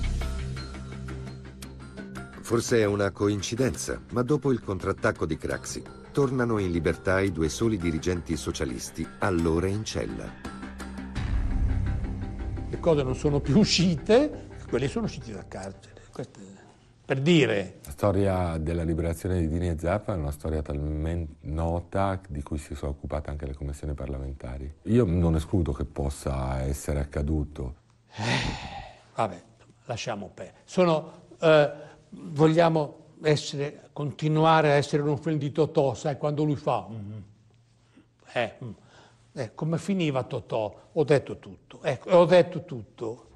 Forse 2.42 2.80
è 2.80 2.84
una 2.84 3.10
coincidenza, 3.10 3.98
ma 4.10 4.20
dopo 4.20 4.52
il 4.52 4.60
contrattacco 4.60 5.24
di 5.24 5.38
Craxi, 5.38 5.82
tornano 6.12 6.58
in 6.58 6.72
libertà 6.72 7.20
i 7.20 7.32
due 7.32 7.48
soli 7.48 7.78
dirigenti 7.78 8.36
socialisti 8.36 9.08
allora 9.20 9.66
in 9.66 9.82
cella. 9.82 10.30
Le 12.68 12.80
cose 12.80 13.02
non 13.02 13.16
sono 13.16 13.40
più 13.40 13.56
uscite, 13.56 14.48
quelli 14.68 14.88
sono 14.88 15.06
usciti 15.06 15.32
dal 15.32 15.48
carcere. 15.48 16.02
Questo 16.12 16.38
per 17.04 17.20
dire. 17.20 17.80
La 17.84 17.90
storia 17.90 18.56
della 18.58 18.82
liberazione 18.82 19.40
di 19.40 19.48
Dini 19.48 19.68
e 19.68 19.78
Zappa 19.78 20.14
è 20.14 20.16
una 20.16 20.30
storia 20.30 20.62
talmente 20.62 21.34
nota 21.42 22.18
di 22.28 22.42
cui 22.42 22.58
si 22.58 22.74
sono 22.74 22.92
occupate 22.92 23.30
anche 23.30 23.46
le 23.46 23.54
commissioni 23.54 23.92
parlamentari. 23.92 24.72
Io 24.84 25.04
non 25.04 25.34
escludo 25.34 25.72
che 25.72 25.84
possa 25.84 26.62
essere 26.62 27.00
accaduto. 27.00 27.74
Eh, 28.16 28.82
vabbè, 29.14 29.42
lasciamo 29.84 30.30
perdere. 30.32 30.58
Sono, 30.64 31.12
eh, 31.40 31.70
vogliamo 32.08 33.02
essere, 33.22 33.88
continuare 33.92 34.72
a 34.72 34.74
essere 34.74 35.02
un 35.02 35.18
film 35.18 35.38
di 35.38 35.52
Totò, 35.52 35.94
sai, 35.94 36.16
quando 36.16 36.44
lui 36.44 36.56
fa... 36.56 36.86
Mm-hmm. 36.90 37.18
Eh, 38.36 38.54
mm. 38.64 38.70
eh, 39.34 39.54
come 39.54 39.78
finiva 39.78 40.22
Totò? 40.24 40.88
Ho 40.92 41.04
detto 41.04 41.38
tutto. 41.38 41.82
Ecco, 41.82 42.10
ho 42.10 42.24
detto 42.24 42.64
tutto. 42.64 43.28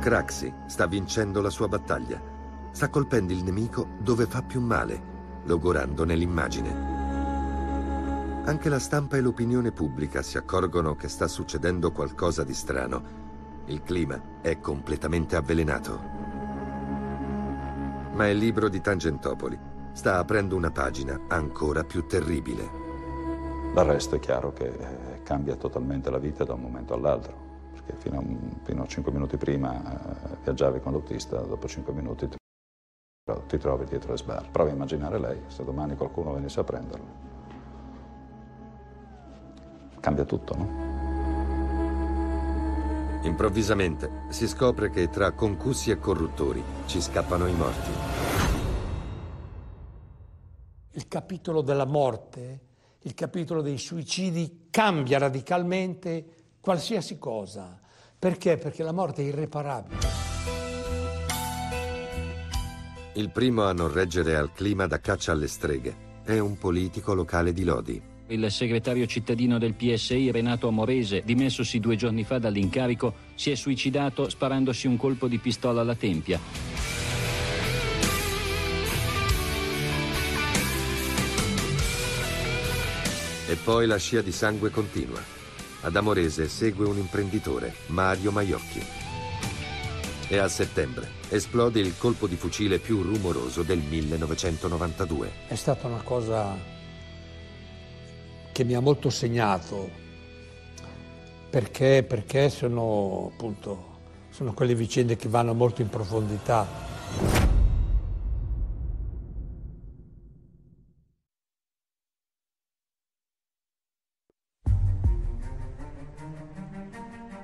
Craxi 0.00 0.54
sta 0.66 0.86
vincendo 0.86 1.40
la 1.40 1.50
sua 1.50 1.66
battaglia. 1.66 2.22
Sta 2.70 2.88
colpendo 2.88 3.32
il 3.32 3.42
nemico 3.42 3.88
dove 3.98 4.26
fa 4.26 4.42
più 4.42 4.60
male, 4.60 5.42
logorandone 5.44 6.14
l'immagine. 6.14 6.96
Anche 8.44 8.68
la 8.68 8.78
stampa 8.78 9.16
e 9.16 9.20
l'opinione 9.20 9.72
pubblica 9.72 10.22
si 10.22 10.38
accorgono 10.38 10.94
che 10.94 11.08
sta 11.08 11.26
succedendo 11.26 11.90
qualcosa 11.90 12.44
di 12.44 12.54
strano. 12.54 13.02
Il 13.66 13.82
clima 13.82 14.22
è 14.40 14.60
completamente 14.60 15.34
avvelenato. 15.34 16.00
Ma 18.14 18.28
il 18.28 18.38
libro 18.38 18.68
di 18.68 18.80
Tangentopoli 18.80 19.58
sta 19.92 20.18
aprendo 20.18 20.54
una 20.54 20.70
pagina 20.70 21.22
ancora 21.26 21.82
più 21.82 22.06
terribile. 22.06 22.70
L'arresto 23.74 24.14
è 24.14 24.20
chiaro 24.20 24.52
che 24.52 24.66
eh, 24.66 25.22
cambia 25.24 25.56
totalmente 25.56 26.08
la 26.08 26.18
vita 26.18 26.44
da 26.44 26.54
un 26.54 26.60
momento 26.60 26.94
all'altro 26.94 27.47
che 27.88 27.94
fino 27.96 28.18
a, 28.18 28.22
fino 28.64 28.82
a 28.82 28.86
5 28.86 29.10
minuti 29.10 29.38
prima 29.38 29.72
eh, 29.82 30.36
viaggiavi 30.44 30.80
con 30.80 30.92
l'autista, 30.92 31.38
dopo 31.40 31.66
5 31.66 31.92
minuti 31.94 32.28
ti, 32.28 32.36
ti 33.46 33.58
trovi 33.58 33.86
dietro 33.86 34.12
le 34.12 34.18
sbarre. 34.18 34.48
Provi 34.50 34.70
a 34.70 34.74
immaginare 34.74 35.18
lei, 35.18 35.40
se 35.46 35.64
domani 35.64 35.96
qualcuno 35.96 36.34
venisse 36.34 36.60
a 36.60 36.64
prenderlo. 36.64 37.26
Cambia 40.00 40.24
tutto, 40.24 40.56
no? 40.56 40.96
Improvvisamente 43.22 44.26
si 44.28 44.46
scopre 44.46 44.90
che 44.90 45.08
tra 45.08 45.32
concussi 45.32 45.90
e 45.90 45.98
corruttori 45.98 46.62
ci 46.86 47.00
scappano 47.00 47.46
i 47.46 47.54
morti. 47.54 47.90
Il 50.92 51.08
capitolo 51.08 51.62
della 51.62 51.84
morte, 51.84 52.60
il 53.00 53.14
capitolo 53.14 53.60
dei 53.60 53.78
suicidi 53.78 54.68
cambia 54.70 55.18
radicalmente 55.18 56.37
qualsiasi 56.60 57.18
cosa. 57.18 57.78
Perché? 58.18 58.56
Perché 58.56 58.82
la 58.82 58.92
morte 58.92 59.22
è 59.22 59.26
irreparabile. 59.26 59.98
Il 63.14 63.30
primo 63.30 63.64
a 63.64 63.72
non 63.72 63.92
reggere 63.92 64.36
al 64.36 64.52
clima 64.52 64.86
da 64.86 65.00
caccia 65.00 65.32
alle 65.32 65.48
streghe 65.48 66.06
è 66.24 66.38
un 66.38 66.58
politico 66.58 67.14
locale 67.14 67.52
di 67.52 67.64
Lodi. 67.64 68.02
Il 68.28 68.50
segretario 68.50 69.06
cittadino 69.06 69.58
del 69.58 69.72
PSI, 69.72 70.30
Renato 70.30 70.68
Amorese, 70.68 71.22
dimessosi 71.24 71.80
due 71.80 71.96
giorni 71.96 72.24
fa 72.24 72.38
dall'incarico, 72.38 73.14
si 73.34 73.50
è 73.50 73.54
suicidato 73.54 74.28
sparandosi 74.28 74.86
un 74.86 74.98
colpo 74.98 75.26
di 75.26 75.38
pistola 75.38 75.80
alla 75.80 75.94
tempia. 75.94 76.38
E 83.48 83.56
poi 83.64 83.86
la 83.86 83.96
scia 83.96 84.20
di 84.20 84.32
sangue 84.32 84.68
continua. 84.68 85.37
Ad 85.80 85.94
Amorese 85.94 86.48
segue 86.48 86.86
un 86.86 86.96
imprenditore, 86.96 87.72
Mario 87.86 88.32
Maiocchi. 88.32 88.84
E 90.26 90.36
a 90.36 90.48
settembre 90.48 91.08
esplode 91.28 91.78
il 91.78 91.96
colpo 91.96 92.26
di 92.26 92.34
fucile 92.34 92.78
più 92.78 93.00
rumoroso 93.02 93.62
del 93.62 93.78
1992. 93.78 95.30
È 95.46 95.54
stata 95.54 95.86
una 95.86 96.02
cosa 96.02 96.56
che 98.50 98.64
mi 98.64 98.74
ha 98.74 98.80
molto 98.80 99.08
segnato, 99.08 99.88
perché, 101.48 102.04
perché 102.06 102.50
sono, 102.50 103.30
appunto, 103.32 103.86
sono 104.30 104.52
quelle 104.54 104.74
vicende 104.74 105.16
che 105.16 105.28
vanno 105.28 105.54
molto 105.54 105.80
in 105.80 105.88
profondità. 105.88 106.87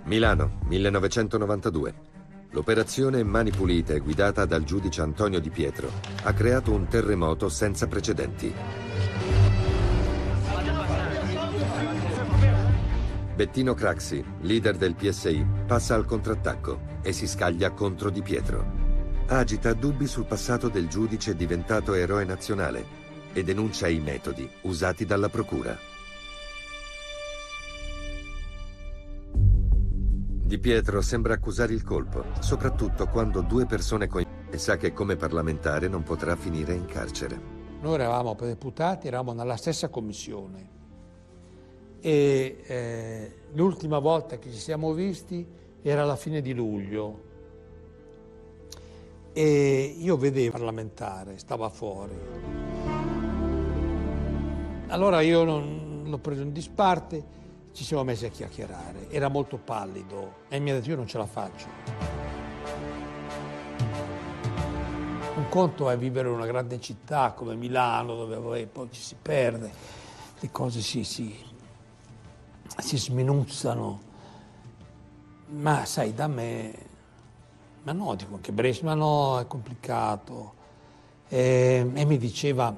Milano, 0.04 0.58
1992. 0.68 1.94
L'operazione 2.50 3.22
Mani 3.22 3.50
Pulite, 3.50 4.00
guidata 4.00 4.44
dal 4.44 4.62
giudice 4.62 5.00
Antonio 5.00 5.40
Di 5.40 5.48
Pietro, 5.48 5.90
ha 6.24 6.32
creato 6.34 6.72
un 6.72 6.86
terremoto 6.88 7.48
senza 7.48 7.86
precedenti. 7.86 8.52
Bettino 13.34 13.72
Craxi, 13.72 14.22
leader 14.42 14.76
del 14.76 14.94
PSI, 14.94 15.44
passa 15.66 15.94
al 15.94 16.04
contrattacco 16.04 16.80
e 17.00 17.12
si 17.12 17.26
scaglia 17.26 17.70
contro 17.70 18.10
Di 18.10 18.20
Pietro. 18.20 18.82
Agita 19.28 19.72
dubbi 19.72 20.06
sul 20.06 20.26
passato 20.26 20.68
del 20.68 20.86
giudice 20.86 21.34
diventato 21.34 21.94
eroe 21.94 22.24
nazionale 22.24 22.84
e 23.32 23.42
denuncia 23.42 23.88
i 23.88 24.00
metodi 24.00 24.48
usati 24.62 25.06
dalla 25.06 25.30
procura. 25.30 25.93
Di 30.44 30.58
Pietro 30.58 31.00
sembra 31.00 31.32
accusare 31.32 31.72
il 31.72 31.82
colpo, 31.82 32.22
soprattutto 32.40 33.06
quando 33.06 33.40
due 33.40 33.64
persone 33.64 34.08
coinvolte 34.08 34.58
sa 34.58 34.76
che 34.76 34.92
come 34.92 35.16
parlamentare 35.16 35.88
non 35.88 36.02
potrà 36.02 36.36
finire 36.36 36.74
in 36.74 36.84
carcere. 36.84 37.40
Noi 37.80 37.94
eravamo 37.94 38.36
deputati, 38.38 39.06
eravamo 39.06 39.32
nella 39.32 39.56
stessa 39.56 39.88
commissione 39.88 40.68
e 41.98 42.58
eh, 42.66 43.36
l'ultima 43.54 43.98
volta 43.98 44.38
che 44.38 44.52
ci 44.52 44.58
siamo 44.58 44.92
visti 44.92 45.46
era 45.80 46.02
alla 46.02 46.16
fine 46.16 46.42
di 46.42 46.52
luglio 46.52 47.22
e 49.32 49.96
io 49.98 50.18
vedevo 50.18 50.44
il 50.44 50.52
parlamentare, 50.52 51.38
stava 51.38 51.70
fuori. 51.70 52.18
Allora 54.88 55.22
io 55.22 55.42
non, 55.44 56.02
l'ho 56.04 56.18
preso 56.18 56.42
in 56.42 56.52
disparte 56.52 57.24
ci 57.74 57.82
siamo 57.82 58.04
messi 58.04 58.24
a 58.24 58.28
chiacchierare, 58.28 59.10
era 59.10 59.28
molto 59.28 59.56
pallido 59.56 60.42
e 60.48 60.60
mi 60.60 60.70
ha 60.70 60.74
detto 60.74 60.90
io 60.90 60.96
non 60.96 61.08
ce 61.08 61.18
la 61.18 61.26
faccio. 61.26 61.66
Un 65.34 65.48
conto 65.48 65.90
è 65.90 65.98
vivere 65.98 66.28
in 66.28 66.34
una 66.34 66.46
grande 66.46 66.80
città 66.80 67.32
come 67.32 67.56
Milano 67.56 68.14
dove 68.14 68.66
poi 68.66 68.88
ci 68.92 69.00
si 69.00 69.16
perde, 69.20 69.72
le 70.38 70.50
cose 70.52 70.80
si, 70.80 71.02
si, 71.02 71.36
si 72.78 72.96
sminuzzano, 72.96 74.00
ma 75.48 75.84
sai 75.84 76.14
da 76.14 76.28
me, 76.28 76.72
ma 77.82 77.90
no, 77.90 78.14
dico 78.14 78.36
anche 78.36 78.52
Brescia, 78.52 78.84
ma 78.84 78.94
no, 78.94 79.40
è 79.40 79.48
complicato. 79.48 80.54
E, 81.28 81.90
e 81.92 82.04
mi 82.04 82.18
diceva, 82.18 82.72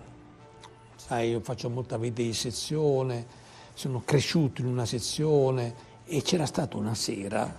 sai, 0.95 1.31
io 1.31 1.41
faccio 1.41 1.69
molta 1.69 1.99
vita 1.99 2.23
di 2.23 2.33
sezione, 2.33 3.45
sono 3.77 4.01
cresciuto 4.07 4.63
in 4.63 4.69
una 4.69 4.87
sezione 4.87 5.75
e 6.07 6.23
c'era 6.23 6.47
stata 6.47 6.79
una 6.79 6.95
sera 6.95 7.55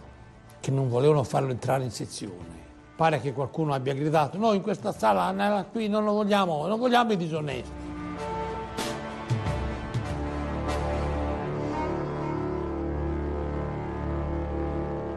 che 0.59 0.71
non 0.71 0.89
volevano 0.89 1.23
farlo 1.23 1.51
entrare 1.51 1.83
in 1.83 1.91
sezione. 1.91 2.65
Pare 2.95 3.21
che 3.21 3.33
qualcuno 3.33 3.71
abbia 3.75 3.93
gridato, 3.93 4.39
no 4.39 4.53
in 4.53 4.63
questa 4.63 4.91
sala, 4.91 5.63
qui 5.71 5.87
non 5.87 6.03
lo 6.03 6.13
vogliamo, 6.13 6.65
non 6.65 6.79
vogliamo 6.79 7.11
i 7.11 7.17
disonesti. 7.17 7.85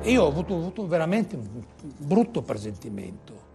Io 0.02 0.22
ho 0.22 0.28
avuto, 0.28 0.52
ho 0.52 0.58
avuto 0.58 0.86
veramente 0.86 1.34
un 1.34 1.64
brutto 1.96 2.42
presentimento. 2.42 3.48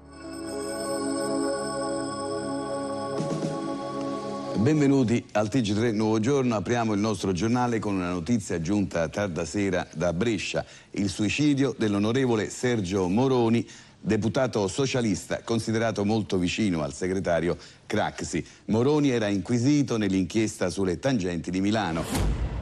Benvenuti 4.57 5.23
al 5.33 5.47
TG3 5.47 5.93
Nuovo 5.93 6.19
Giorno. 6.19 6.55
Apriamo 6.55 6.93
il 6.93 6.99
nostro 6.99 7.33
giornale 7.33 7.77
con 7.79 7.95
una 7.95 8.09
notizia 8.09 8.61
giunta 8.61 9.09
tarda 9.09 9.43
sera 9.43 9.85
da 9.93 10.13
Brescia. 10.13 10.65
Il 10.91 11.09
suicidio 11.09 11.75
dell'onorevole 11.77 12.49
Sergio 12.49 13.07
Moroni, 13.09 13.67
deputato 13.99 14.67
socialista, 14.69 15.41
considerato 15.43 16.05
molto 16.05 16.37
vicino 16.37 16.83
al 16.83 16.93
segretario 16.93 17.57
Craxi. 17.85 18.43
Moroni 18.65 19.09
era 19.09 19.27
inquisito 19.27 19.97
nell'inchiesta 19.97 20.69
sulle 20.69 20.99
tangenti 20.99 21.51
di 21.51 21.59
Milano. 21.59 22.54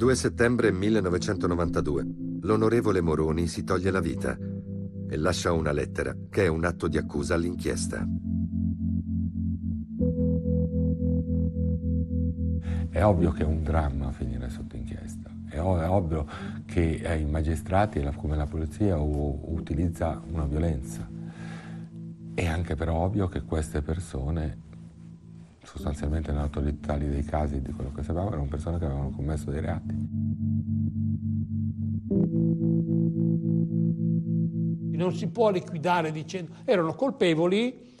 2 0.00 0.14
settembre 0.14 0.72
1992 0.72 2.06
l'onorevole 2.40 3.02
Moroni 3.02 3.46
si 3.46 3.64
toglie 3.64 3.90
la 3.90 4.00
vita 4.00 4.34
e 4.34 5.16
lascia 5.18 5.52
una 5.52 5.72
lettera 5.72 6.16
che 6.30 6.44
è 6.44 6.46
un 6.46 6.64
atto 6.64 6.88
di 6.88 6.96
accusa 6.96 7.34
all'inchiesta. 7.34 8.08
È 12.88 13.04
ovvio 13.04 13.30
che 13.32 13.42
è 13.42 13.44
un 13.44 13.62
dramma 13.62 14.10
finire 14.10 14.48
sotto 14.48 14.74
inchiesta, 14.74 15.28
è, 15.46 15.60
ov- 15.60 15.82
è 15.82 15.88
ovvio 15.90 16.26
che 16.64 17.02
eh, 17.02 17.18
i 17.18 17.26
magistrati, 17.26 18.02
come 18.16 18.36
la 18.36 18.46
polizia, 18.46 18.96
utilizza 18.96 20.18
una 20.32 20.46
violenza. 20.46 21.06
È 22.32 22.46
anche 22.46 22.74
però 22.74 22.94
ovvio 22.94 23.28
che 23.28 23.42
queste 23.42 23.82
persone 23.82 24.68
sostanzialmente 25.70 26.32
nella 26.32 26.48
totalità 26.48 26.96
dei 26.96 27.22
casi 27.22 27.62
di 27.62 27.70
quello 27.72 27.92
che 27.92 28.02
sapevamo 28.02 28.30
erano 28.30 28.46
persone 28.46 28.78
che 28.78 28.86
avevano 28.86 29.10
commesso 29.10 29.50
dei 29.52 29.60
reati. 29.60 29.94
Non 34.96 35.14
si 35.14 35.28
può 35.28 35.50
liquidare 35.50 36.10
dicendo 36.10 36.56
erano 36.64 36.94
colpevoli, 36.94 37.94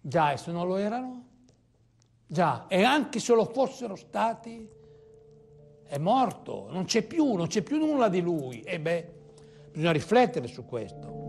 già 0.00 0.32
e 0.32 0.38
se 0.38 0.50
non 0.50 0.66
lo 0.66 0.76
erano, 0.76 1.24
già, 2.26 2.66
e 2.68 2.82
anche 2.82 3.20
se 3.20 3.34
lo 3.34 3.44
fossero 3.44 3.94
stati, 3.94 4.66
è 5.84 5.98
morto, 5.98 6.68
non 6.70 6.84
c'è 6.86 7.02
più, 7.02 7.34
non 7.34 7.48
c'è 7.48 7.60
più 7.60 7.76
nulla 7.76 8.08
di 8.08 8.22
lui. 8.22 8.62
E 8.62 8.80
beh, 8.80 9.12
bisogna 9.70 9.92
riflettere 9.92 10.46
su 10.46 10.64
questo. 10.64 11.20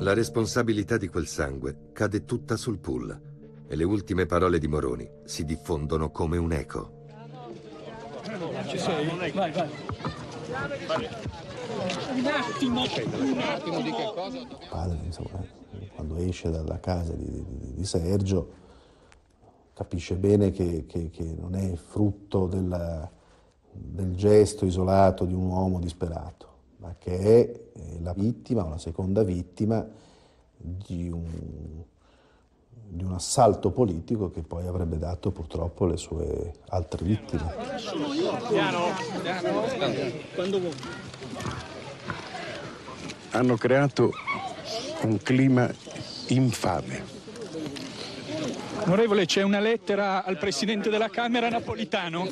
La 0.00 0.12
responsabilità 0.12 0.98
di 0.98 1.08
quel 1.08 1.26
sangue 1.26 1.88
cade 1.92 2.26
tutta 2.26 2.56
sul 2.56 2.78
pool 2.78 3.34
e 3.68 3.74
le 3.74 3.84
ultime 3.84 4.26
parole 4.26 4.58
di 4.58 4.68
Moroni 4.68 5.08
si 5.24 5.44
diffondono 5.44 6.10
come 6.10 6.36
un 6.36 6.52
eco. 6.52 6.92
Ci 8.68 8.78
sei? 8.78 9.06
Vai, 9.32 9.52
vai. 9.52 9.70
Un 12.14 12.26
attimo, 12.26 12.82
un 12.82 13.38
attimo 13.38 13.80
di 13.82 13.90
che 13.90 14.12
cosa? 14.14 14.38
Padre, 14.70 14.98
insomma, 15.04 15.44
quando 15.94 16.16
esce 16.16 16.50
dalla 16.50 16.78
casa 16.78 17.12
di, 17.12 17.44
di, 17.44 17.74
di 17.74 17.84
Sergio, 17.84 18.64
capisce 19.72 20.16
bene 20.16 20.50
che, 20.50 20.86
che, 20.86 21.10
che 21.10 21.34
non 21.38 21.54
è 21.54 21.74
frutto 21.74 22.46
della, 22.46 23.10
del 23.70 24.14
gesto 24.14 24.64
isolato 24.64 25.24
di 25.24 25.34
un 25.34 25.46
uomo 25.48 25.80
disperato, 25.80 26.48
ma 26.78 26.94
che 26.98 27.18
è 27.18 28.00
la 28.00 28.12
vittima, 28.12 28.64
una 28.64 28.78
seconda 28.78 29.22
vittima 29.22 29.86
di 30.56 31.10
un 31.10 31.84
di 32.88 33.04
un 33.04 33.12
assalto 33.12 33.70
politico 33.70 34.30
che 34.30 34.42
poi 34.42 34.66
avrebbe 34.66 34.98
dato 34.98 35.30
purtroppo 35.30 35.86
le 35.86 35.96
sue 35.96 36.52
altre 36.68 37.04
vittime. 37.04 37.54
Hanno 43.30 43.56
creato 43.56 44.12
un 45.02 45.18
clima 45.22 45.70
infame. 46.28 47.14
Onorevole, 48.84 49.26
c'è 49.26 49.42
una 49.42 49.60
lettera 49.60 50.24
al 50.24 50.38
Presidente 50.38 50.90
della 50.90 51.08
Camera 51.08 51.48
Napolitano. 51.48 52.28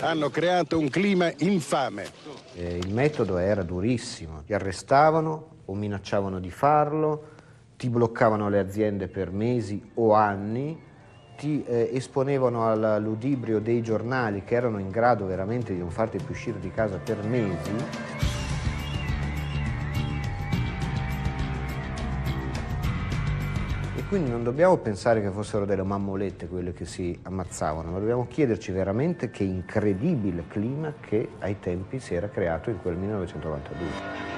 Hanno 0.00 0.30
creato 0.30 0.78
un 0.78 0.88
clima 0.88 1.32
infame. 1.38 2.06
Eh, 2.54 2.76
il 2.76 2.92
metodo 2.92 3.38
era 3.38 3.62
durissimo, 3.62 4.42
ti 4.46 4.54
arrestavano, 4.54 5.56
o 5.68 5.74
minacciavano 5.74 6.38
di 6.38 6.50
farlo, 6.50 7.36
ti 7.76 7.88
bloccavano 7.88 8.48
le 8.48 8.58
aziende 8.58 9.08
per 9.08 9.30
mesi 9.30 9.80
o 9.94 10.12
anni, 10.14 10.86
ti 11.36 11.62
eh, 11.64 11.90
esponevano 11.92 12.66
al 12.66 13.00
ludibrio 13.00 13.60
dei 13.60 13.80
giornali 13.80 14.42
che 14.42 14.56
erano 14.56 14.78
in 14.78 14.88
grado 14.90 15.24
veramente 15.26 15.72
di 15.72 15.78
non 15.78 15.90
farti 15.90 16.18
più 16.18 16.34
uscire 16.34 16.58
di 16.58 16.70
casa 16.70 16.98
per 16.98 17.22
mesi. 17.22 17.70
E 23.94 24.04
quindi 24.08 24.30
non 24.30 24.42
dobbiamo 24.42 24.76
pensare 24.78 25.20
che 25.20 25.30
fossero 25.30 25.64
delle 25.64 25.84
mammolette 25.84 26.48
quelle 26.48 26.72
che 26.72 26.86
si 26.86 27.16
ammazzavano, 27.22 27.92
ma 27.92 27.98
dobbiamo 28.00 28.26
chiederci 28.26 28.72
veramente 28.72 29.30
che 29.30 29.44
incredibile 29.44 30.44
clima 30.48 30.94
che 30.98 31.28
ai 31.38 31.60
tempi 31.60 32.00
si 32.00 32.14
era 32.14 32.28
creato 32.28 32.70
in 32.70 32.80
quel 32.80 32.96
1992. 32.96 34.37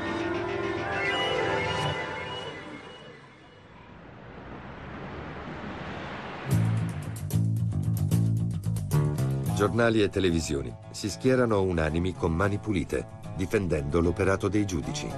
Giornali 9.71 10.03
e 10.03 10.09
televisioni 10.09 10.75
si 10.91 11.09
schierano 11.09 11.63
unanimi 11.63 12.13
con 12.13 12.33
mani 12.33 12.59
pulite, 12.59 13.07
difendendo 13.37 14.01
l'operato 14.01 14.49
dei 14.49 14.67
giudici. 14.67 15.09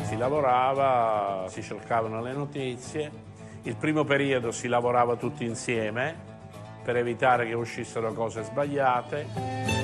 Si 0.00 0.16
lavorava, 0.16 1.44
si 1.48 1.60
cercavano 1.60 2.22
le 2.22 2.32
notizie, 2.32 3.10
il 3.64 3.76
primo 3.76 4.04
periodo 4.04 4.50
si 4.50 4.66
lavorava 4.66 5.16
tutti 5.16 5.44
insieme 5.44 6.16
per 6.82 6.96
evitare 6.96 7.46
che 7.46 7.52
uscissero 7.52 8.14
cose 8.14 8.42
sbagliate. 8.42 9.75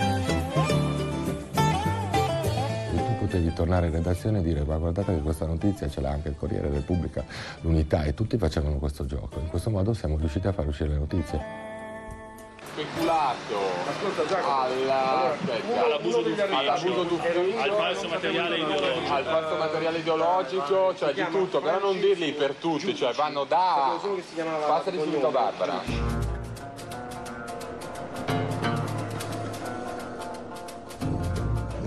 Potevi 3.33 3.53
tornare 3.55 3.87
in 3.87 3.93
redazione 3.93 4.41
e 4.41 4.43
dire 4.43 4.63
ma 4.63 4.77
guardate 4.77 5.15
che 5.15 5.23
questa 5.23 5.47
notizia 5.47 5.89
ce 5.89 6.03
l'ha 6.03 6.11
anche 6.11 6.29
il 6.29 6.37
Corriere 6.37 6.69
del 6.69 6.81
Repubblica, 6.81 7.25
l'Unità 7.63 8.03
e 8.03 8.13
tutti 8.13 8.37
facevano 8.37 8.77
questo 8.77 9.07
gioco. 9.07 9.39
In 9.39 9.49
questo 9.49 9.71
modo 9.71 9.95
siamo 9.95 10.19
riusciti 10.19 10.47
a 10.49 10.53
far 10.53 10.67
uscire 10.67 10.91
le 10.91 10.99
notizie. 10.99 11.71
Speculato. 12.73 13.57
Alla, 14.45 15.33
aspetta, 15.33 15.85
all'abuso 15.85 16.23
d'ufficio, 16.23 17.59
al 17.59 17.73
falso 17.73 18.09
materiale 18.09 18.59
ideologico, 18.59 19.15
al 19.15 19.25
falso 19.25 19.57
materiale 19.57 19.99
ideologico, 19.99 20.95
cioè 20.95 21.15
di 21.15 21.27
tutto, 21.31 21.61
però 21.61 21.79
non 21.81 21.99
dirli 22.01 22.33
per 22.33 22.55
tutti, 22.55 22.95
cioè 22.95 23.15
vanno 23.15 23.45
da... 23.45 23.99
Passali 24.67 25.01
subito 25.01 25.31
Barbara. 25.31 26.32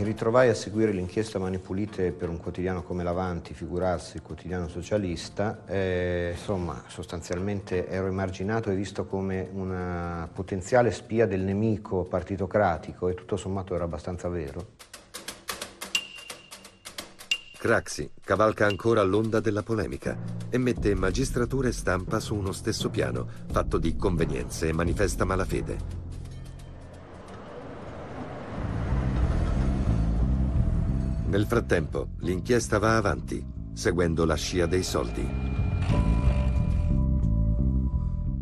Ritrovai 0.05 0.47
a 0.47 0.53
seguire 0.53 0.91
l'inchiesta 0.91 1.39
Mani 1.39 1.57
Pulite 1.57 2.11
per 2.11 2.29
un 2.29 2.37
quotidiano 2.37 2.83
come 2.83 3.03
l'Avanti, 3.03 3.53
figurarsi, 3.53 4.15
il 4.15 4.21
quotidiano 4.21 4.69
socialista, 4.69 5.65
e, 5.65 6.31
insomma 6.31 6.83
sostanzialmente 6.87 7.87
ero 7.87 8.07
emarginato 8.07 8.69
e 8.69 8.75
visto 8.75 9.05
come 9.05 9.49
una 9.51 10.29
potenziale 10.31 10.91
spia 10.91 11.25
del 11.25 11.41
nemico 11.41 12.05
partitocratico 12.05 13.09
e 13.09 13.15
tutto 13.15 13.35
sommato 13.35 13.75
era 13.75 13.83
abbastanza 13.83 14.29
vero. 14.29 14.67
Craxi 17.57 18.11
cavalca 18.21 18.67
ancora 18.67 19.01
l'onda 19.01 19.39
della 19.39 19.63
polemica 19.63 20.15
e 20.51 20.57
mette 20.59 20.93
magistratura 20.93 21.67
e 21.67 21.71
stampa 21.71 22.19
su 22.19 22.35
uno 22.35 22.51
stesso 22.51 22.91
piano, 22.91 23.27
fatto 23.51 23.79
di 23.79 23.95
convenienze 23.95 24.67
e 24.67 24.73
manifesta 24.73 25.25
malafede. 25.25 26.04
Nel 31.36 31.48
frattempo, 31.48 32.12
l'inchiesta 32.19 32.80
va 32.80 32.95
avanti, 32.95 33.45
seguendo 33.74 34.24
la 34.24 34.36
scia 34.36 34.67
dei 34.67 34.84
soldi. 34.84 35.30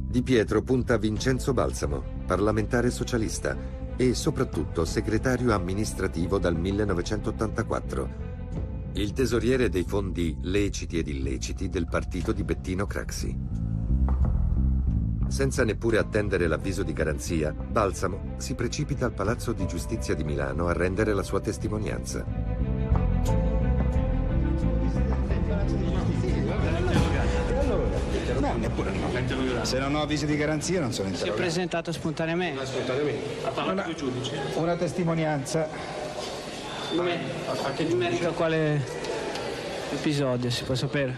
Di 0.08 0.22
Pietro 0.22 0.62
punta 0.62 0.98
Vincenzo 0.98 1.54
Balsamo, 1.54 2.04
parlamentare 2.28 2.92
socialista 2.92 3.58
e 3.98 4.14
soprattutto 4.14 4.86
segretario 4.86 5.56
amministrativo 5.56 6.38
dal 6.38 6.56
1984, 6.56 8.10
il 8.94 9.12
tesoriere 9.12 9.70
dei 9.70 9.86
fondi 9.86 10.38
leciti 10.42 11.00
ed 11.00 11.08
illeciti 11.08 11.70
del 11.70 11.88
partito 11.88 12.32
di 12.32 12.44
Bettino 12.44 12.86
Craxi. 12.86 13.36
Senza 15.30 15.64
neppure 15.64 15.98
attendere 15.98 16.46
l'avviso 16.46 16.84
di 16.84 16.94
garanzia, 16.94 17.54
Balsamo 17.54 18.36
si 18.38 18.54
precipita 18.54 19.06
al 19.06 19.14
Palazzo 19.14 19.52
di 19.52 19.66
Giustizia 19.66 20.14
di 20.14 20.24
Milano 20.24 20.68
a 20.68 20.74
rendere 20.74 21.12
la 21.16 21.24
sua 21.24 21.40
testimonianza. 21.40 22.43
No, 28.40 28.54
neppure 28.58 28.92
no. 28.92 29.64
Se 29.66 29.80
non 29.80 29.96
ho 29.96 30.02
avvisi 30.02 30.26
di 30.26 30.36
garanzia 30.36 30.80
non 30.82 30.92
sono 30.92 31.08
Si 31.08 31.14
è 31.14 31.18
interrogato. 31.18 31.42
presentato 31.42 31.92
spontaneamente. 31.92 32.66
Spontaneamente. 32.66 33.46
Ha 33.46 33.50
parlato 33.50 33.82
con 33.84 33.92
i 33.92 33.96
giudici. 33.96 34.32
Una 34.56 34.76
testimonianza. 34.76 35.68
In 36.92 37.98
merito 37.98 38.28
a 38.30 38.32
quale 38.34 38.82
episodio 39.94 40.50
si 40.50 40.64
può 40.64 40.76
sapere? 40.76 41.16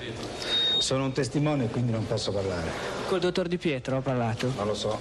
Sono 0.77 1.05
un 1.05 1.11
testimone 1.13 1.67
quindi 1.67 1.91
non 1.91 2.05
posso 2.05 2.31
parlare. 2.31 2.69
Col 3.07 3.19
dottor 3.19 3.47
Di 3.47 3.57
Pietro 3.57 3.97
ho 3.97 4.01
parlato. 4.01 4.51
Non 4.55 4.67
lo 4.67 4.75
so. 4.75 4.99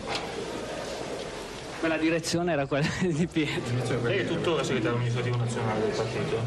Ma 1.81 1.89
la 1.89 1.97
direzione 1.99 2.53
era 2.53 2.67
quella 2.67 2.87
di 3.03 3.27
Pietro. 3.27 4.01
Lei 4.03 4.21
è 4.21 4.27
tuttora 4.27 4.63
segretario 4.65 4.97
amministrativo 4.97 5.37
nazionale 5.37 5.81
del 5.81 5.91
partito? 5.91 6.39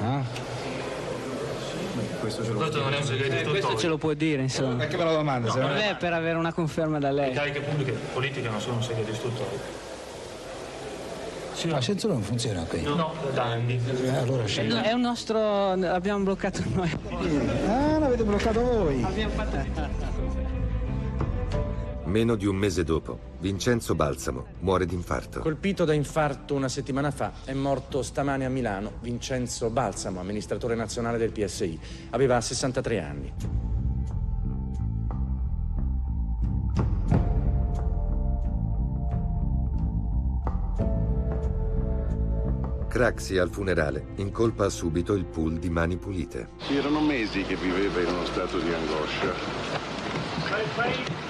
Ah? 0.00 0.51
Questo 2.22 2.44
ce 2.44 2.52
lo 2.52 2.58
Questo 2.58 2.80
non 2.82 2.92
è 2.94 2.96
un 2.98 3.02
segreto 3.04 3.34
Eh, 3.34 3.42
questo 3.50 3.76
ce 3.76 3.88
lo 3.88 3.98
può 3.98 4.12
dire, 4.14 4.42
insomma. 4.42 4.76
Perché 4.76 4.96
me 4.96 5.04
lo 5.04 5.12
domanda? 5.12 5.48
No, 5.48 5.52
se 5.54 5.58
non 5.60 5.76
è- 5.76 5.96
per 5.98 6.12
avere 6.12 6.38
una 6.38 6.52
conferma 6.52 6.98
da 7.00 7.10
Le 7.10 7.20
lei. 7.26 7.32
cariche 7.32 7.60
pubbliche 7.60 7.92
politiche 8.14 8.48
non 8.48 8.60
sono 8.60 8.76
un 8.76 8.82
segreto 8.82 9.10
istruttorio. 9.10 9.58
Sì, 11.54 11.68
La 11.68 11.80
censura 11.80 12.12
non 12.14 12.22
funziona 12.22 12.62
qui. 12.62 12.82
No, 12.82 13.12
da 13.34 13.42
anni. 13.42 13.78
Eh, 14.04 14.08
allora 14.16 14.44
È 14.44 14.46
scendo. 14.46 14.80
è 14.80 14.92
un 14.92 15.00
nostro... 15.00 15.70
abbiamo 15.72 16.22
bloccato 16.24 16.62
noi. 16.72 16.90
Ah, 17.66 17.98
l'avete 17.98 18.22
bloccato 18.24 18.60
voi. 18.62 19.02
Abbiamo 19.02 19.32
fatto... 19.34 20.41
Meno 22.12 22.34
di 22.36 22.44
un 22.44 22.56
mese 22.56 22.84
dopo, 22.84 23.18
Vincenzo 23.38 23.94
Balsamo 23.94 24.44
muore 24.58 24.84
d'infarto. 24.84 25.40
Colpito 25.40 25.86
da 25.86 25.94
infarto 25.94 26.54
una 26.54 26.68
settimana 26.68 27.10
fa, 27.10 27.32
è 27.42 27.54
morto 27.54 28.02
stamane 28.02 28.44
a 28.44 28.50
Milano 28.50 28.98
Vincenzo 29.00 29.70
Balsamo, 29.70 30.20
amministratore 30.20 30.74
nazionale 30.74 31.16
del 31.16 31.32
PSI. 31.32 31.80
Aveva 32.10 32.38
63 32.38 33.00
anni. 33.00 33.32
Craxi 42.88 43.38
al 43.38 43.48
funerale 43.48 44.08
incolpa 44.16 44.68
subito 44.68 45.14
il 45.14 45.24
pool 45.24 45.58
di 45.58 45.70
Mani 45.70 45.96
Pulite. 45.96 46.50
Erano 46.68 47.00
mesi 47.00 47.40
che 47.40 47.56
viveva 47.56 48.02
in 48.02 48.08
uno 48.08 48.26
stato 48.26 48.58
di 48.58 48.70
angoscia. 48.70 49.91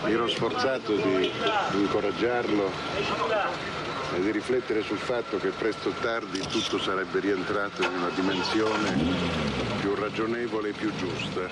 Mi 0.05 0.13
ero 0.13 0.27
sforzato 0.29 0.97
di 0.97 1.31
incoraggiarlo 1.75 2.71
e 4.15 4.21
di 4.21 4.33
riflettere 4.33 4.83
sul 4.83 4.99
fatto 4.99 5.39
che 5.39 5.51
presto 5.51 5.91
o 5.91 5.93
tardi 6.01 6.41
tutto 6.41 6.81
sarebbe 6.81 7.21
rientrato 7.21 7.83
in 7.83 7.93
una 7.99 8.09
dimensione 8.09 8.97
più 9.79 9.95
ragionevole 9.95 10.71
e 10.71 10.73
più 10.73 10.93
giusta. 10.97 11.49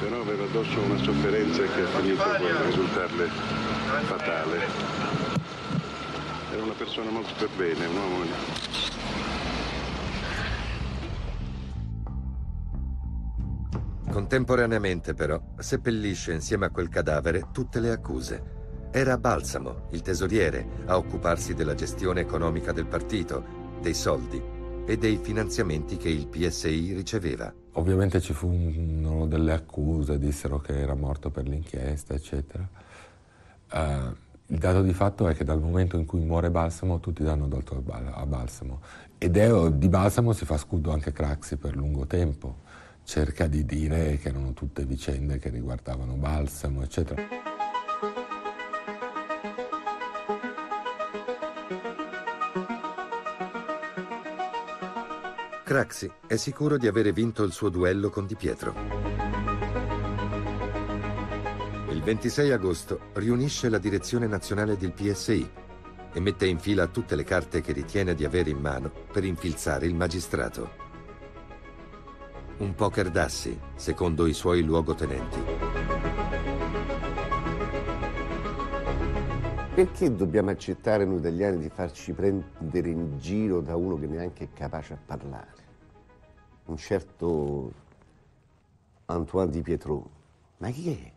Però 0.00 0.20
aveva 0.20 0.44
addosso 0.44 0.80
una 0.80 1.02
sofferenza 1.02 1.62
che 1.62 1.80
ha 1.80 1.86
finito 1.86 2.22
per 2.22 2.66
risultarle 2.66 3.28
fatale. 4.04 4.66
Era 6.52 6.62
una 6.62 6.74
persona 6.74 7.10
molto 7.10 7.32
per 7.38 7.48
bene, 7.56 7.86
un 7.86 7.96
uomo 7.96 8.24
Contemporaneamente, 14.18 15.14
però, 15.14 15.40
seppellisce 15.58 16.32
insieme 16.32 16.66
a 16.66 16.70
quel 16.70 16.88
cadavere 16.88 17.50
tutte 17.52 17.78
le 17.78 17.90
accuse. 17.90 18.42
Era 18.90 19.16
Balsamo, 19.16 19.86
il 19.90 20.02
tesoriere, 20.02 20.66
a 20.86 20.96
occuparsi 20.96 21.54
della 21.54 21.76
gestione 21.76 22.22
economica 22.22 22.72
del 22.72 22.86
partito, 22.86 23.44
dei 23.80 23.94
soldi 23.94 24.42
e 24.84 24.98
dei 24.98 25.20
finanziamenti 25.22 25.96
che 25.96 26.08
il 26.08 26.26
PSI 26.26 26.94
riceveva. 26.94 27.54
Ovviamente 27.74 28.20
ci 28.20 28.32
furono 28.32 29.28
delle 29.28 29.52
accuse, 29.52 30.18
dissero 30.18 30.58
che 30.58 30.76
era 30.76 30.96
morto 30.96 31.30
per 31.30 31.46
l'inchiesta, 31.46 32.14
eccetera. 32.14 32.68
Eh, 33.70 34.26
il 34.46 34.58
dato 34.58 34.82
di 34.82 34.94
fatto 34.94 35.28
è 35.28 35.34
che 35.36 35.44
dal 35.44 35.60
momento 35.60 35.96
in 35.96 36.06
cui 36.06 36.24
muore 36.24 36.50
Balsamo 36.50 36.98
tutti 36.98 37.22
danno 37.22 37.46
Bal- 37.46 38.10
a 38.12 38.26
Balsamo 38.26 38.80
ed 39.16 39.36
è, 39.36 39.70
di 39.70 39.88
Balsamo 39.88 40.32
si 40.32 40.44
fa 40.44 40.56
scudo 40.56 40.90
anche 40.90 41.12
Craxi 41.12 41.56
per 41.56 41.76
lungo 41.76 42.04
tempo. 42.06 42.66
Cerca 43.08 43.46
di 43.46 43.64
dire 43.64 44.18
che 44.18 44.28
erano 44.28 44.52
tutte 44.52 44.84
vicende 44.84 45.38
che 45.38 45.48
riguardavano 45.48 46.12
Balsamo, 46.16 46.82
eccetera. 46.82 47.22
Craxi 55.64 56.12
è 56.26 56.36
sicuro 56.36 56.76
di 56.76 56.86
avere 56.86 57.12
vinto 57.12 57.44
il 57.44 57.52
suo 57.52 57.70
duello 57.70 58.10
con 58.10 58.26
Di 58.26 58.36
Pietro. 58.36 58.74
Il 61.88 62.02
26 62.02 62.52
agosto 62.52 63.00
riunisce 63.14 63.70
la 63.70 63.78
direzione 63.78 64.26
nazionale 64.26 64.76
del 64.76 64.92
PSI 64.92 65.50
e 66.12 66.20
mette 66.20 66.46
in 66.46 66.58
fila 66.58 66.86
tutte 66.88 67.16
le 67.16 67.24
carte 67.24 67.62
che 67.62 67.72
ritiene 67.72 68.14
di 68.14 68.26
avere 68.26 68.50
in 68.50 68.58
mano 68.58 68.92
per 69.10 69.24
infilzare 69.24 69.86
il 69.86 69.94
magistrato. 69.94 70.87
Un 72.58 72.74
poker 72.74 73.08
d'assi, 73.08 73.56
secondo 73.76 74.26
i 74.26 74.32
suoi 74.32 74.62
luogotenenti. 74.62 75.38
Perché 79.76 80.12
dobbiamo 80.12 80.50
accettare 80.50 81.04
noi 81.04 81.18
italiani 81.18 81.58
di 81.58 81.68
farci 81.68 82.12
prendere 82.12 82.88
in 82.88 83.16
giro 83.18 83.60
da 83.60 83.76
uno 83.76 83.96
che 83.96 84.08
neanche 84.08 84.44
è 84.44 84.48
capace 84.52 84.94
a 84.94 84.98
parlare? 85.06 85.66
Un 86.64 86.76
certo 86.76 87.72
Antoine 89.04 89.52
Di 89.52 89.62
Pietro. 89.62 90.10
Ma 90.56 90.70
chi 90.70 90.90
è? 90.90 91.12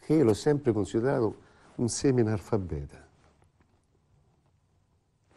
Che 0.00 0.12
io 0.12 0.22
l'ho 0.22 0.34
sempre 0.34 0.72
considerato 0.72 1.36
un 1.76 1.88
semi-analfabeta. 1.88 3.08